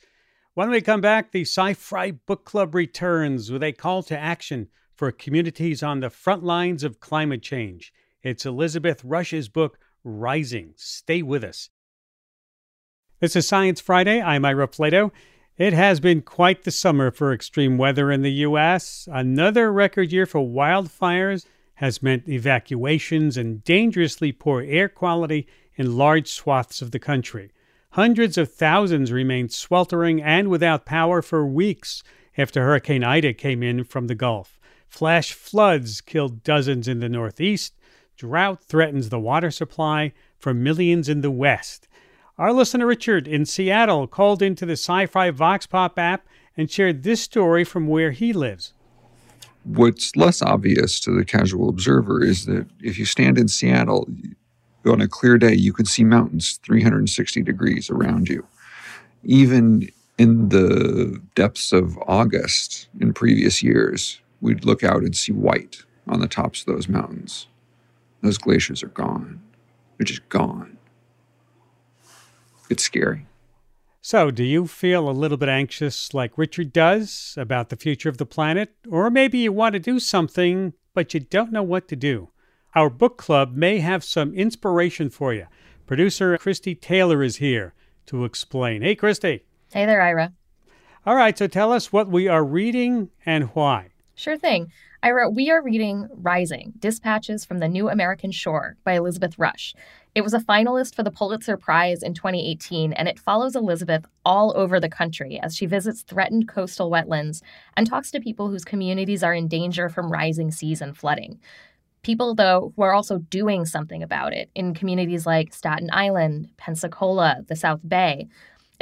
[0.54, 4.70] When we come back, the SciFri Book Club returns with a call to action
[5.02, 7.92] for communities on the front lines of climate change.
[8.22, 10.76] It's Elizabeth Rush's book, Rising.
[10.78, 11.72] Stay with us.
[13.20, 14.22] This is Science Friday.
[14.22, 15.10] I'm Ira Flatow.
[15.58, 19.10] It has been quite the summer for extreme weather in the U.S.
[19.12, 26.28] Another record year for wildfires has meant evacuations and dangerously poor air quality in large
[26.28, 27.50] swaths of the country.
[27.94, 32.04] Hundreds of thousands remained sweltering and without power for weeks
[32.38, 34.60] after Hurricane Ida came in from the Gulf.
[34.92, 37.74] Flash floods killed dozens in the Northeast.
[38.18, 41.88] Drought threatens the water supply for millions in the West.
[42.38, 46.28] Our listener Richard in Seattle called into the SciFri Vox Pop app
[46.58, 48.74] and shared this story from where he lives.
[49.64, 54.10] What's less obvious to the casual observer is that if you stand in Seattle
[54.86, 58.46] on a clear day, you can see mountains 360 degrees around you.
[59.24, 65.84] Even in the depths of August in previous years, we'd look out and see white
[66.08, 67.48] on the tops of those mountains.
[68.22, 69.42] Those glaciers are gone.
[69.98, 70.78] They're just gone
[72.72, 73.28] it's scary.
[74.02, 78.18] So, do you feel a little bit anxious like Richard does about the future of
[78.18, 78.74] the planet?
[78.90, 82.30] Or maybe you want to do something, but you don't know what to do?
[82.74, 85.46] Our book club may have some inspiration for you.
[85.86, 87.76] Producer Christie Taylor is here
[88.08, 88.82] to explain.
[88.82, 89.44] Hey, Christie.
[89.72, 90.34] Hey there, Ira.
[91.06, 93.91] All right, so tell us what we are reading and why.
[94.16, 94.72] Sure thing.
[95.04, 99.74] Ira, we are reading Rising Dispatches from the New American Shore by Elizabeth Rush.
[100.14, 104.54] It was a finalist for the Pulitzer Prize in 2018, and it follows Elizabeth all
[104.56, 107.42] over the country as she visits threatened coastal wetlands
[107.76, 111.40] and talks to people whose communities are in danger from rising seas and flooding.
[112.04, 117.44] People, though, who are also doing something about it in communities like Staten Island, Pensacola,
[117.48, 118.28] the South Bay.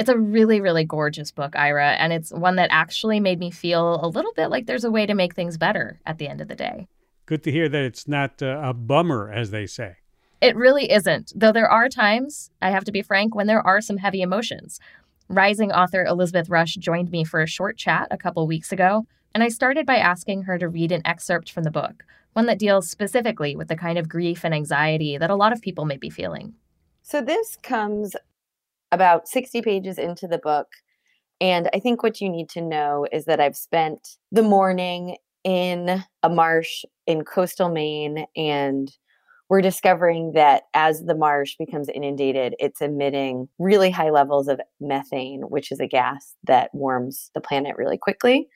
[0.00, 4.02] It's a really, really gorgeous book, Ira, and it's one that actually made me feel
[4.02, 6.48] a little bit like there's a way to make things better at the end of
[6.48, 6.88] the day.
[7.26, 9.96] Good to hear that it's not uh, a bummer, as they say.
[10.40, 13.82] It really isn't, though there are times, I have to be frank, when there are
[13.82, 14.80] some heavy emotions.
[15.28, 19.42] Rising author Elizabeth Rush joined me for a short chat a couple weeks ago, and
[19.42, 22.88] I started by asking her to read an excerpt from the book, one that deals
[22.88, 26.08] specifically with the kind of grief and anxiety that a lot of people may be
[26.08, 26.54] feeling.
[27.02, 28.16] So, this comes
[28.92, 30.68] about 60 pages into the book.
[31.40, 36.04] And I think what you need to know is that I've spent the morning in
[36.22, 38.92] a marsh in coastal Maine and
[39.50, 45.42] we're discovering that as the marsh becomes inundated, it's emitting really high levels of methane,
[45.42, 48.48] which is a gas that warms the planet really quickly.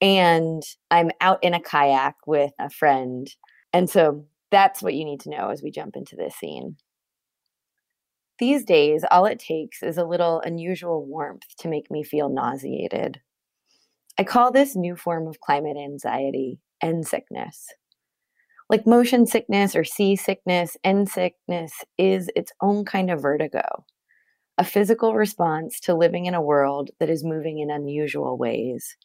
[0.00, 3.28] And I'm out in a kayak with a friend.
[3.74, 6.76] And so that's what you need to know as we jump into this scene.
[8.38, 13.20] These days, all it takes is a little unusual warmth to make me feel nauseated.
[14.18, 17.68] I call this new form of climate anxiety end sickness.
[18.68, 23.84] Like motion sickness or seasickness, end sickness is its own kind of vertigo,
[24.58, 28.96] a physical response to living in a world that is moving in unusual ways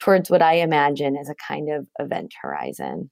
[0.00, 3.10] towards what I imagine as a kind of event horizon.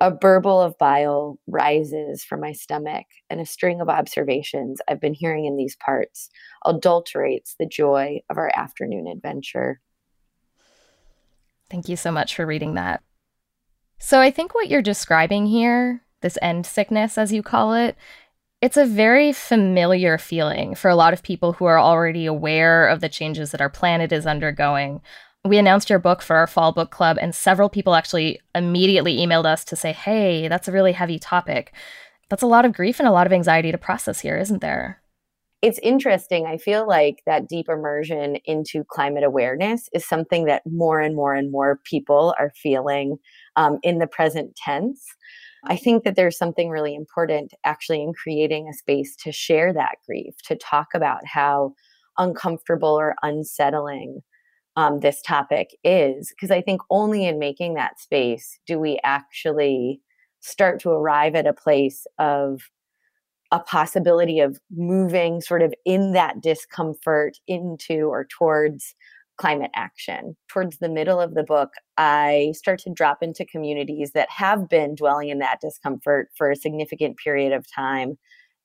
[0.00, 5.14] A burble of bile rises from my stomach, and a string of observations I've been
[5.14, 6.30] hearing in these parts
[6.64, 9.80] adulterates the joy of our afternoon adventure.
[11.68, 13.02] Thank you so much for reading that.
[13.98, 17.96] So I think what you're describing here, this end sickness, as you call it,
[18.60, 23.00] it's a very familiar feeling for a lot of people who are already aware of
[23.00, 25.00] the changes that our planet is undergoing.
[25.44, 29.46] We announced your book for our fall book club, and several people actually immediately emailed
[29.46, 31.72] us to say, hey, that's a really heavy topic.
[32.28, 35.00] That's a lot of grief and a lot of anxiety to process here, isn't there?
[35.60, 36.46] It's interesting.
[36.46, 41.34] I feel like that deep immersion into climate awareness is something that more and more
[41.34, 43.16] and more people are feeling
[43.56, 45.04] um, in the present tense.
[45.64, 49.96] I think that there's something really important actually in creating a space to share that
[50.06, 51.74] grief, to talk about how
[52.18, 54.20] uncomfortable or unsettling
[54.78, 60.00] um, this topic is, because I think only in making that space do we actually
[60.38, 62.60] start to arrive at a place of
[63.50, 68.94] a possibility of moving sort of in that discomfort into or towards
[69.36, 70.36] climate action.
[70.46, 74.94] Towards the middle of the book, I start to drop into communities that have been
[74.94, 78.16] dwelling in that discomfort for a significant period of time.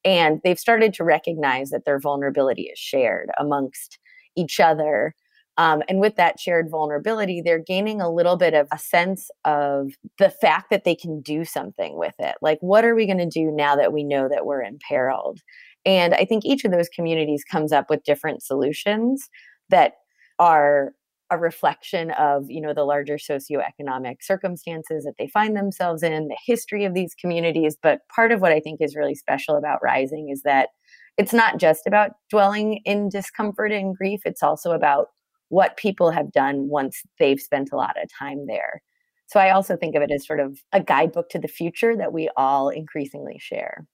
[0.06, 3.98] And they've started to recognize that their vulnerability is shared amongst
[4.36, 5.16] each other.
[5.58, 9.92] Um, and with that shared vulnerability, they're gaining a little bit of a sense of
[10.18, 12.36] the fact that they can do something with it.
[12.42, 15.42] Like, what are we going to do now that we know that we're imperiled?
[15.86, 19.30] And I think each of those communities comes up with different solutions
[19.70, 19.94] that
[20.40, 20.94] are
[21.30, 26.38] a reflection of you know the larger socioeconomic circumstances that they find themselves in the
[26.46, 30.30] history of these communities but part of what i think is really special about rising
[30.30, 30.70] is that
[31.18, 35.08] it's not just about dwelling in discomfort and grief it's also about
[35.50, 38.82] what people have done once they've spent a lot of time there.
[39.28, 42.14] So i also think of it as sort of a guidebook to the future that
[42.14, 43.86] we all increasingly share.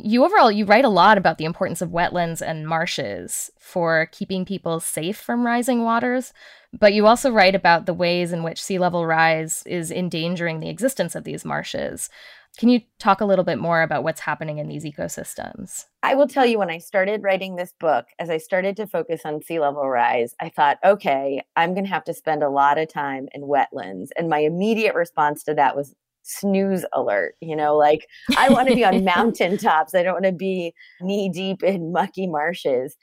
[0.00, 4.44] You overall you write a lot about the importance of wetlands and marshes for keeping
[4.44, 6.32] people safe from rising waters
[6.78, 10.68] but you also write about the ways in which sea level rise is endangering the
[10.68, 12.10] existence of these marshes
[12.56, 15.84] can you talk a little bit more about what's happening in these ecosystems?
[16.02, 19.22] I will tell you when i started writing this book as i started to focus
[19.24, 22.78] on sea level rise i thought okay i'm going to have to spend a lot
[22.78, 24.08] of time in wetlands.
[24.16, 28.74] And my immediate response to that was snooze alert you know like i want to
[28.74, 32.96] be on mountaintops i don't want to be knee deep in mucky marshes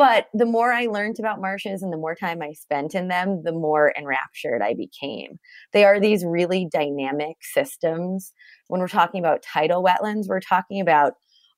[0.00, 3.42] but the more i learned about marshes and the more time i spent in them
[3.44, 5.38] the more enraptured i became.
[5.74, 8.32] They are these really dynamic systems.
[8.68, 11.12] When we're talking about tidal wetlands we're talking about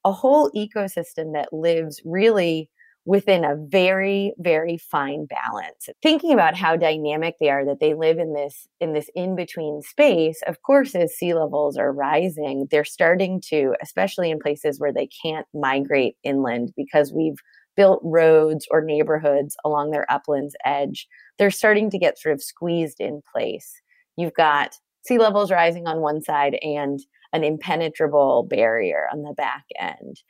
[0.05, 2.69] a whole ecosystem that lives really
[3.05, 5.89] within a very very fine balance.
[6.03, 9.83] Thinking about how dynamic they are that they live in this in this in between
[9.83, 14.93] space of course as sea levels are rising they're starting to especially in places where
[14.93, 17.39] they can't migrate inland because we've
[17.77, 21.07] built roads or neighborhoods along their uplands edge
[21.39, 23.81] they're starting to get sort of squeezed in place
[24.17, 27.01] you've got sea levels rising on one side and
[27.33, 30.23] an impenetrable barrier on the back end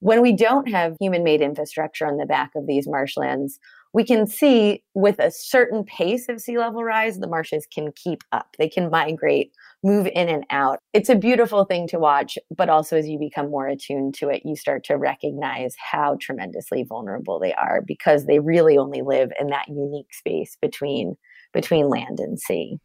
[0.00, 3.58] when we don't have human made infrastructure on the back of these marshlands,
[3.92, 8.22] we can see with a certain pace of sea level rise, the marshes can keep
[8.32, 8.54] up.
[8.58, 9.52] They can migrate,
[9.84, 10.80] move in and out.
[10.92, 14.42] It's a beautiful thing to watch, but also as you become more attuned to it,
[14.44, 19.48] you start to recognize how tremendously vulnerable they are because they really only live in
[19.48, 21.16] that unique space between
[21.52, 22.78] between land and sea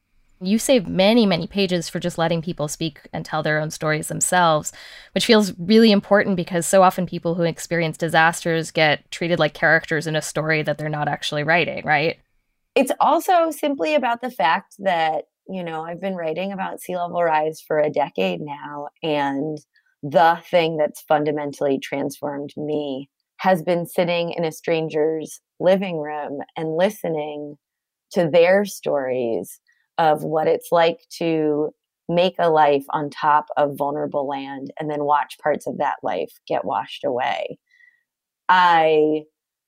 [0.48, 4.08] you save many, many pages for just letting people speak and tell their own stories
[4.08, 4.74] themselves,
[5.14, 10.08] which feels really important because so often people who experience disasters get treated like characters
[10.08, 12.20] in a story that they're not actually writing, right?
[12.76, 17.24] It's also simply about the fact that, you know, I've been writing about sea level
[17.24, 19.58] rise for a decade now, and
[20.02, 26.78] the thing that's fundamentally transformed me has been sitting in a stranger's living room and
[26.78, 27.58] listening
[28.12, 29.60] to their stories
[29.98, 31.72] of what it's like to
[32.10, 36.32] make a life on top of vulnerable land and then watch parts of that life
[36.48, 37.58] get washed away.
[38.50, 39.24] I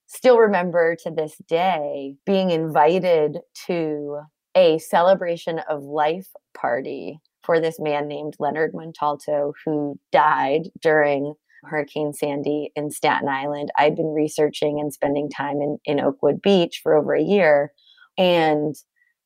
[0.07, 4.19] still remember to this day being invited to
[4.55, 11.33] a celebration of life party for this man named Leonard Montalto who died during
[11.63, 13.71] Hurricane Sandy in Staten Island.
[13.77, 17.71] I'd been researching and spending time in, in Oakwood Beach for over a year.
[18.17, 18.75] And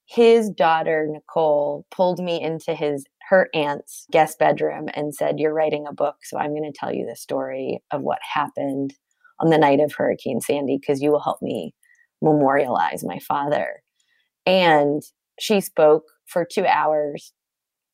[0.06, 5.86] his daughter Nicole pulled me into his her aunt's guest bedroom and said, "You're writing
[5.86, 8.96] a book, so I'm going to tell you the story of what happened
[9.40, 11.76] on the night of Hurricane Sandy because you will help me
[12.24, 13.84] memorialize my father."
[14.48, 15.04] And
[15.40, 17.34] she spoke for 2 hours.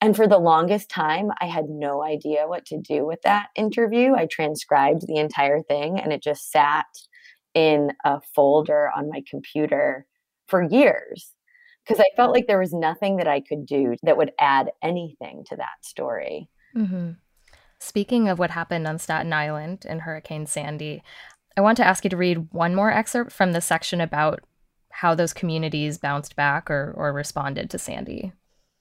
[0.02, 4.14] And for the longest time, I had no idea what to do with that interview.
[4.14, 6.86] I transcribed the entire thing and it just sat
[7.54, 10.06] in a folder on my computer
[10.48, 11.34] for years
[11.84, 15.44] because I felt like there was nothing that I could do that would add anything
[15.48, 16.50] to that story.
[16.76, 17.12] Mm-hmm.
[17.80, 21.02] Speaking of what happened on Staten Island in Hurricane Sandy,
[21.56, 24.42] I want to ask you to read one more excerpt from the section about
[24.96, 28.32] how those communities bounced back or, or responded to Sandy.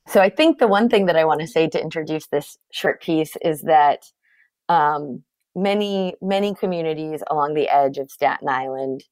[0.06, 3.02] So I think the one thing that I want to say to introduce this short
[3.02, 4.04] piece is that
[4.68, 5.24] um,
[5.56, 9.02] many, many communities along the edge of Staten Island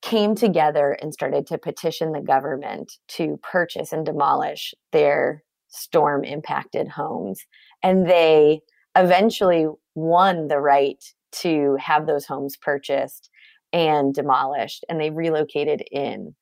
[0.00, 6.86] came together and started to petition the government to purchase and demolish their storm impacted
[6.86, 7.40] homes.
[7.82, 8.60] And they
[8.96, 9.66] eventually
[9.96, 11.02] won the right
[11.32, 13.28] to have those homes purchased
[13.74, 16.34] and demolished, and they relocated in.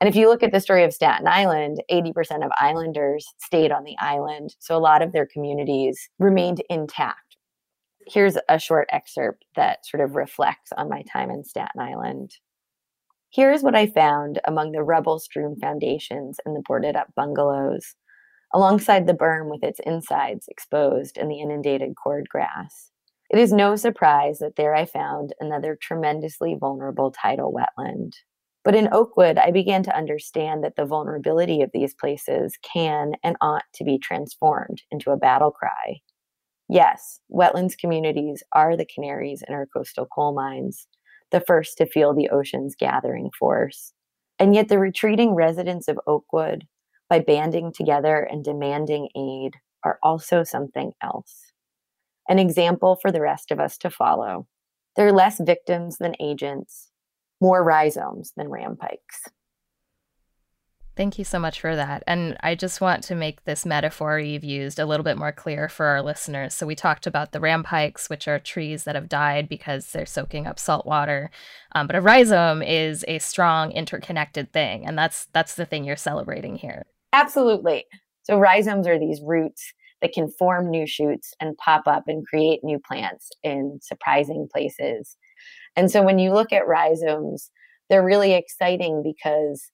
[0.00, 3.84] And if you look at the story of Staten Island, 80% of islanders stayed on
[3.84, 4.56] the island.
[4.58, 7.36] So a lot of their communities remained intact.
[8.08, 12.32] Here's a short excerpt that sort of reflects on my time in Staten Island.
[13.30, 17.94] Here's what I found among the rubble strewn foundations and the boarded up bungalows,
[18.52, 22.91] alongside the berm with its insides exposed and the inundated cord grass.
[23.32, 28.12] It is no surprise that there I found another tremendously vulnerable tidal wetland.
[28.62, 33.36] But in Oakwood, I began to understand that the vulnerability of these places can and
[33.40, 36.00] ought to be transformed into a battle cry.
[36.68, 40.88] Yes, wetlands communities are the canaries in our coastal coal mines,
[41.30, 43.92] the first to feel the ocean's gathering force.
[44.38, 46.66] And yet, the retreating residents of Oakwood,
[47.08, 49.54] by banding together and demanding aid,
[49.84, 51.51] are also something else.
[52.28, 54.46] An example for the rest of us to follow.
[54.96, 56.90] They're less victims than agents,
[57.40, 59.28] more rhizomes than rampikes.
[60.94, 62.02] Thank you so much for that.
[62.06, 65.70] And I just want to make this metaphor you've used a little bit more clear
[65.70, 66.52] for our listeners.
[66.52, 70.46] So, we talked about the rampikes, which are trees that have died because they're soaking
[70.46, 71.30] up salt water.
[71.74, 74.86] Um, but a rhizome is a strong, interconnected thing.
[74.86, 76.84] And that's, that's the thing you're celebrating here.
[77.14, 77.86] Absolutely.
[78.24, 79.72] So, rhizomes are these roots
[80.02, 85.16] that can form new shoots and pop up and create new plants in surprising places.
[85.76, 87.50] And so, when you look at rhizomes,
[87.88, 89.70] they're really exciting because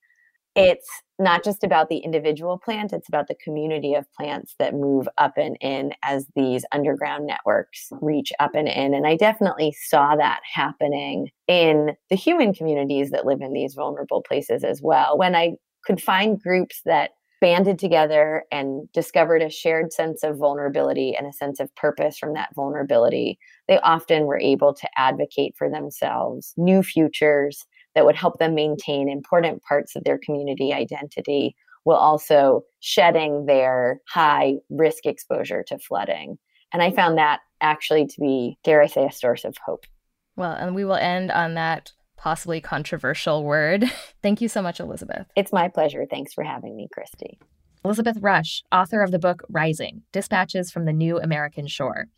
[0.55, 0.89] it's
[1.21, 5.35] not just about the individual plant, it's about the community of plants that move up
[5.37, 8.95] and in as these underground networks reach up and in.
[8.95, 14.23] And I definitely saw that happening in the human communities that live in these vulnerable
[14.23, 15.17] places as well.
[15.17, 15.53] When I
[15.85, 21.33] could find groups that banded together and discovered a shared sense of vulnerability and a
[21.33, 26.83] sense of purpose from that vulnerability, they often were able to advocate for themselves new
[26.83, 27.65] futures
[27.95, 34.01] that would help them maintain important parts of their community identity while also shedding their
[34.09, 36.39] high risk exposure to flooding.
[36.73, 39.87] And I found that actually to be, dare I say, a source of hope.
[40.37, 43.85] Well, and we will end on that possibly controversial word.
[44.23, 45.27] Thank you so much, Elizabeth.
[45.35, 46.05] It's my pleasure.
[46.05, 47.39] Thanks for having me, Christie.
[47.85, 52.09] Elizabeth Rush, author of the book Rising Dispatches from the New American Shore.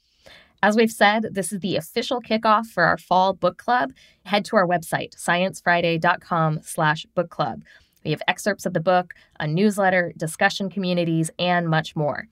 [0.63, 3.93] As we've said, this is the official kickoff for our fall book club.
[4.25, 7.63] Head to our website, sciencefriday.com slash book club.
[8.05, 12.27] We have excerpts of the book, a newsletter, discussion communities, and much more.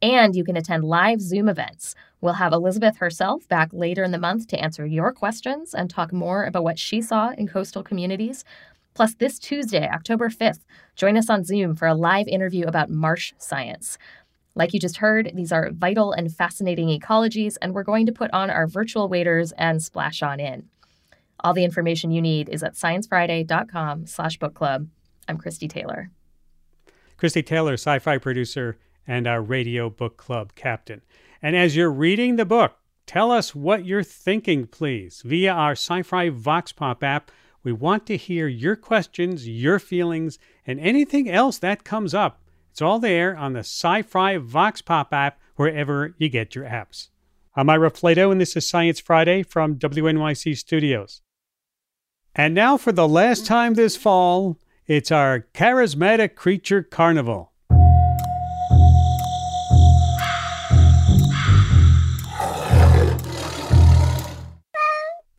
[0.00, 1.94] And you can attend live Zoom events.
[2.24, 6.10] We'll have Elizabeth herself back later in the month to answer your questions and talk
[6.10, 8.46] more about what she saw in coastal communities.
[8.94, 10.60] Plus, this Tuesday, October 5th,
[10.96, 13.98] join us on Zoom for a live interview about marsh science.
[14.54, 18.30] Like you just heard, these are vital and fascinating ecologies, and we're going to put
[18.32, 20.70] on our virtual waders and splash on in.
[21.40, 24.88] All the information you need is at sciencefriday.com slash book club.
[25.28, 26.10] I'm Christie Taylor.
[27.18, 31.02] Christie Taylor, SciFri producer and our radio book club captain.
[31.44, 32.72] And as you're reading the book,
[33.04, 37.30] tell us what you're thinking, please, via our SciFri Vox Pop app.
[37.62, 42.40] We want to hear your questions, your feelings, and anything else that comes up
[42.74, 47.06] it's all there on the SciFri Vox Pop app wherever you get your apps.
[47.54, 51.22] I'm Ira Flatow, and this is Science Friday from WNYC Studios.
[52.34, 57.52] And now, for the last time this fall, it's our Charismatic Creature Carnival.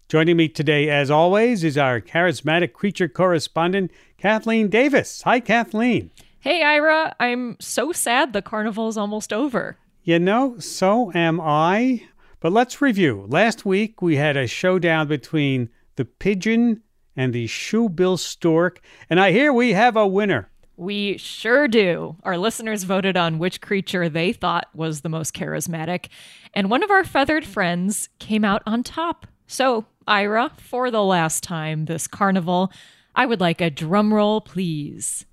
[0.08, 3.90] Joining me today, as always, is our charismatic creature correspondent,
[4.20, 5.24] Kathleen Davis.
[5.24, 6.12] Hi, Kathleen.
[6.40, 9.78] Hey, Ira, I'm so sad the carnival is almost over.
[10.04, 12.04] You know, so am I.
[12.40, 13.26] But let's review.
[13.28, 16.84] Last week we had a showdown between the pigeon
[17.16, 20.52] and the shoebill stork, and I hear we have a winner.
[20.78, 22.18] We sure do.
[22.22, 26.10] Our listeners voted on which creature they thought was the most charismatic,
[26.54, 29.26] and one of our feathered friends came out on top.
[29.48, 32.72] So, Ira, for the last time this carnival,
[33.16, 35.26] I would like a drum roll, please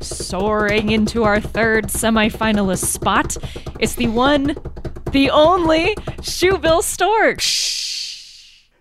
[0.00, 3.36] soaring into our third semifinalist spot.
[3.80, 4.56] It's the one,
[5.12, 7.40] the only Shoebill Stork.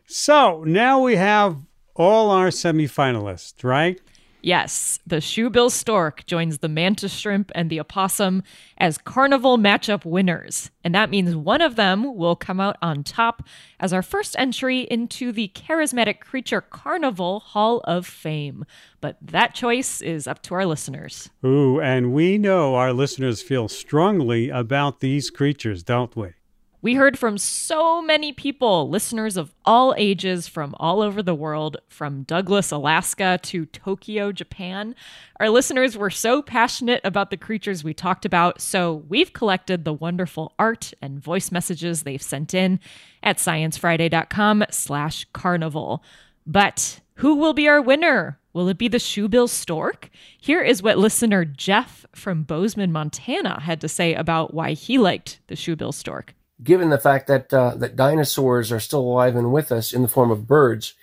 [0.07, 1.57] So now we have
[1.95, 3.99] all our semifinalists, right?
[4.45, 8.43] Yes, the shoebill stork joins the mantis shrimp and the opossum
[8.77, 10.69] as carnival matchup winners.
[10.83, 13.41] And that means one of them will come out on top
[13.79, 18.65] as our first entry into the Charismatic Creature Carnival Hall of Fame.
[19.01, 21.31] But that choice is up to our listeners.
[21.43, 26.33] Ooh, and we know our listeners feel strongly about these creatures, don't we?
[26.85, 31.77] We heard from so many people, listeners of all ages from all over the world,
[31.89, 34.93] from Douglas, Alaska to Tokyo, Japan.
[35.39, 39.93] Our listeners were so passionate about the creatures we talked about, so we've collected the
[39.93, 42.79] wonderful art and voice messages they've sent in
[43.23, 46.03] at sciencefriday.com slash carnival.
[46.45, 48.39] But who will be our winner?
[48.53, 50.11] Will it be the shoebill stork?
[50.39, 55.39] Here is what listener Jeff from Bozeman, Montana had to say about why he liked
[55.47, 59.71] the shoebill stork given the fact that uh, that dinosaurs are still alive and with
[59.71, 60.93] us in the form of birds,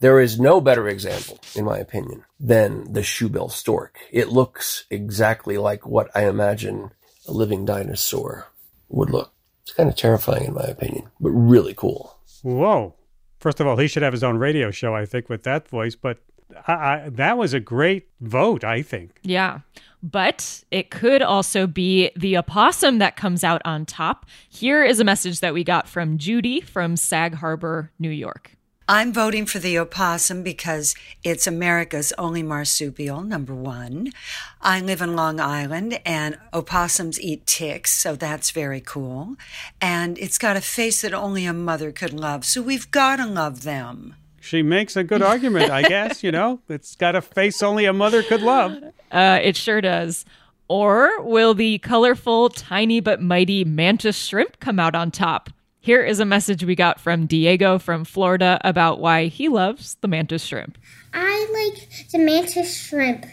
[0.00, 3.98] there is no better example, in my opinion, than the shoebill stork.
[4.10, 6.90] It looks exactly like what I imagine
[7.28, 8.48] a living dinosaur
[8.88, 9.32] would look.
[9.62, 12.18] It's kind of terrifying, in my opinion, but really cool.
[12.42, 12.94] Whoa!
[13.38, 15.94] First of all, he should have his own radio show, I think, with that voice.
[15.94, 16.18] But
[16.66, 19.18] I, I, that was a great vote, I think.
[19.22, 19.60] Yeah
[20.02, 24.26] but it could also be the opossum that comes out on top.
[24.48, 28.56] Here is a message that we got from Judy from Sag Harbor, New York.
[28.88, 34.12] I'm voting for the opossum because it's America's only marsupial, number one.
[34.60, 39.36] I live in Long Island and opossums eat ticks, so that's very cool.
[39.80, 43.26] And it's got a face that only a mother could love, so we've got to
[43.26, 44.16] love them.
[44.42, 46.24] She makes a good argument, I guess.
[46.24, 48.76] You know, it's got a face only a mother could love.
[49.10, 50.24] Uh, it sure does.
[50.66, 55.50] Or will the colorful, tiny but mighty mantis shrimp come out on top?
[55.78, 60.08] Here is a message we got from Diego from Florida about why he loves the
[60.08, 60.76] mantis shrimp.
[61.12, 63.26] I like the mantis shrimp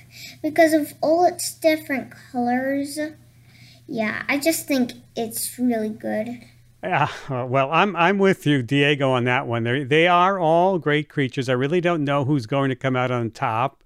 [0.44, 3.00] because of all its different colors.
[3.88, 6.40] Yeah, I just think it's really good.
[6.82, 9.64] Yeah, uh, well, I'm I'm with you, Diego, on that one.
[9.64, 11.50] They they are all great creatures.
[11.50, 13.84] I really don't know who's going to come out on top,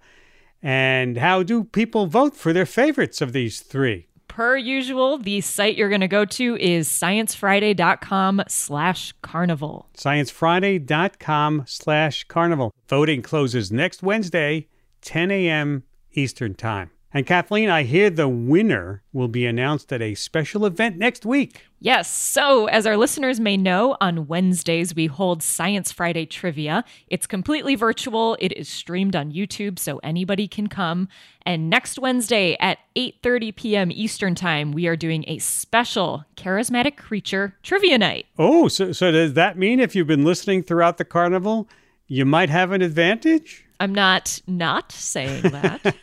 [0.62, 4.08] and how do people vote for their favorites of these three?
[4.28, 9.89] Per usual, the site you're going to go to is sciencefriday.com slash carnival.
[9.96, 12.74] Sciencefriday.com slash carnival.
[12.88, 14.68] Voting closes next Wednesday,
[15.02, 15.84] 10 a.m.
[16.14, 16.89] Eastern Time.
[17.16, 21.68] And Kathleen, I hear the winner will be announced at a special event next week.
[21.80, 22.09] Yes.
[22.09, 26.84] So, as our listeners may know, on Wednesdays we hold Science Friday trivia.
[27.07, 28.36] It's completely virtual.
[28.39, 31.07] It is streamed on YouTube so anybody can come.
[31.45, 33.91] And next Wednesday at 8:30 p.m.
[33.91, 38.26] Eastern Time, we are doing a special charismatic creature trivia night.
[38.39, 41.70] Oh, so so does that mean if you've been listening throughout the carnival,
[42.07, 43.66] you might have an advantage?
[43.84, 45.93] I'm not not saying that.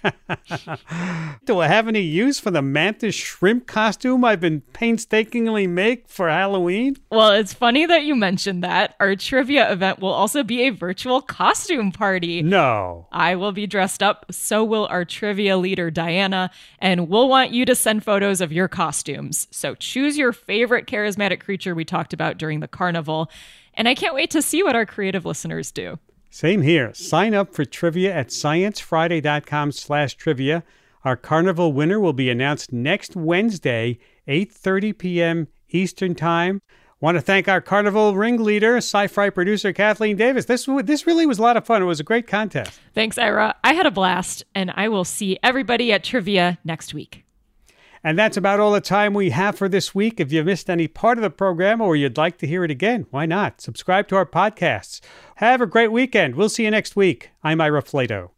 [1.47, 6.29] Do I have any use for the mantis shrimp costume I've been painstakingly make for
[6.29, 6.99] Halloween?
[7.11, 8.97] Well, it's funny that you mentioned that.
[9.01, 12.43] Our trivia event will also be a virtual costume party.
[12.43, 13.09] No.
[13.13, 16.51] I will be dressed up, so will our trivia leader Diana,
[16.81, 19.49] and we'll want you to send photos of your costumes.
[19.51, 23.31] So choose your favorite charismatic creature we talked about during the carnival.
[23.73, 25.99] And I can't wait to see what our creative listeners do.
[26.31, 26.95] Same here.
[26.95, 30.63] Sign up for trivia at sciencefriday.com slash trivia.
[31.05, 35.49] Our carnival winner will be announced next Wednesday, 8.30 p.m.
[35.71, 36.63] Eastern Time.
[37.01, 40.45] Want to thank our carnival ringleader, SciFri producer Kathleen Davis.
[40.45, 41.83] This this really was a lot of fun.
[41.83, 42.79] It was a great contest.
[42.95, 43.57] Thanks, Ira.
[43.65, 47.25] I had a blast, and I will see everybody at trivia next week.
[48.03, 50.21] And that's about all the time we have for this week.
[50.21, 53.07] If you missed any part of the program or you'd like to hear it again,
[53.11, 53.61] why not?
[53.61, 55.01] Subscribe to our podcasts.
[55.37, 56.35] Have a great weekend.
[56.35, 57.31] We'll see you next week.
[57.43, 58.31] I'm Ira Flatow.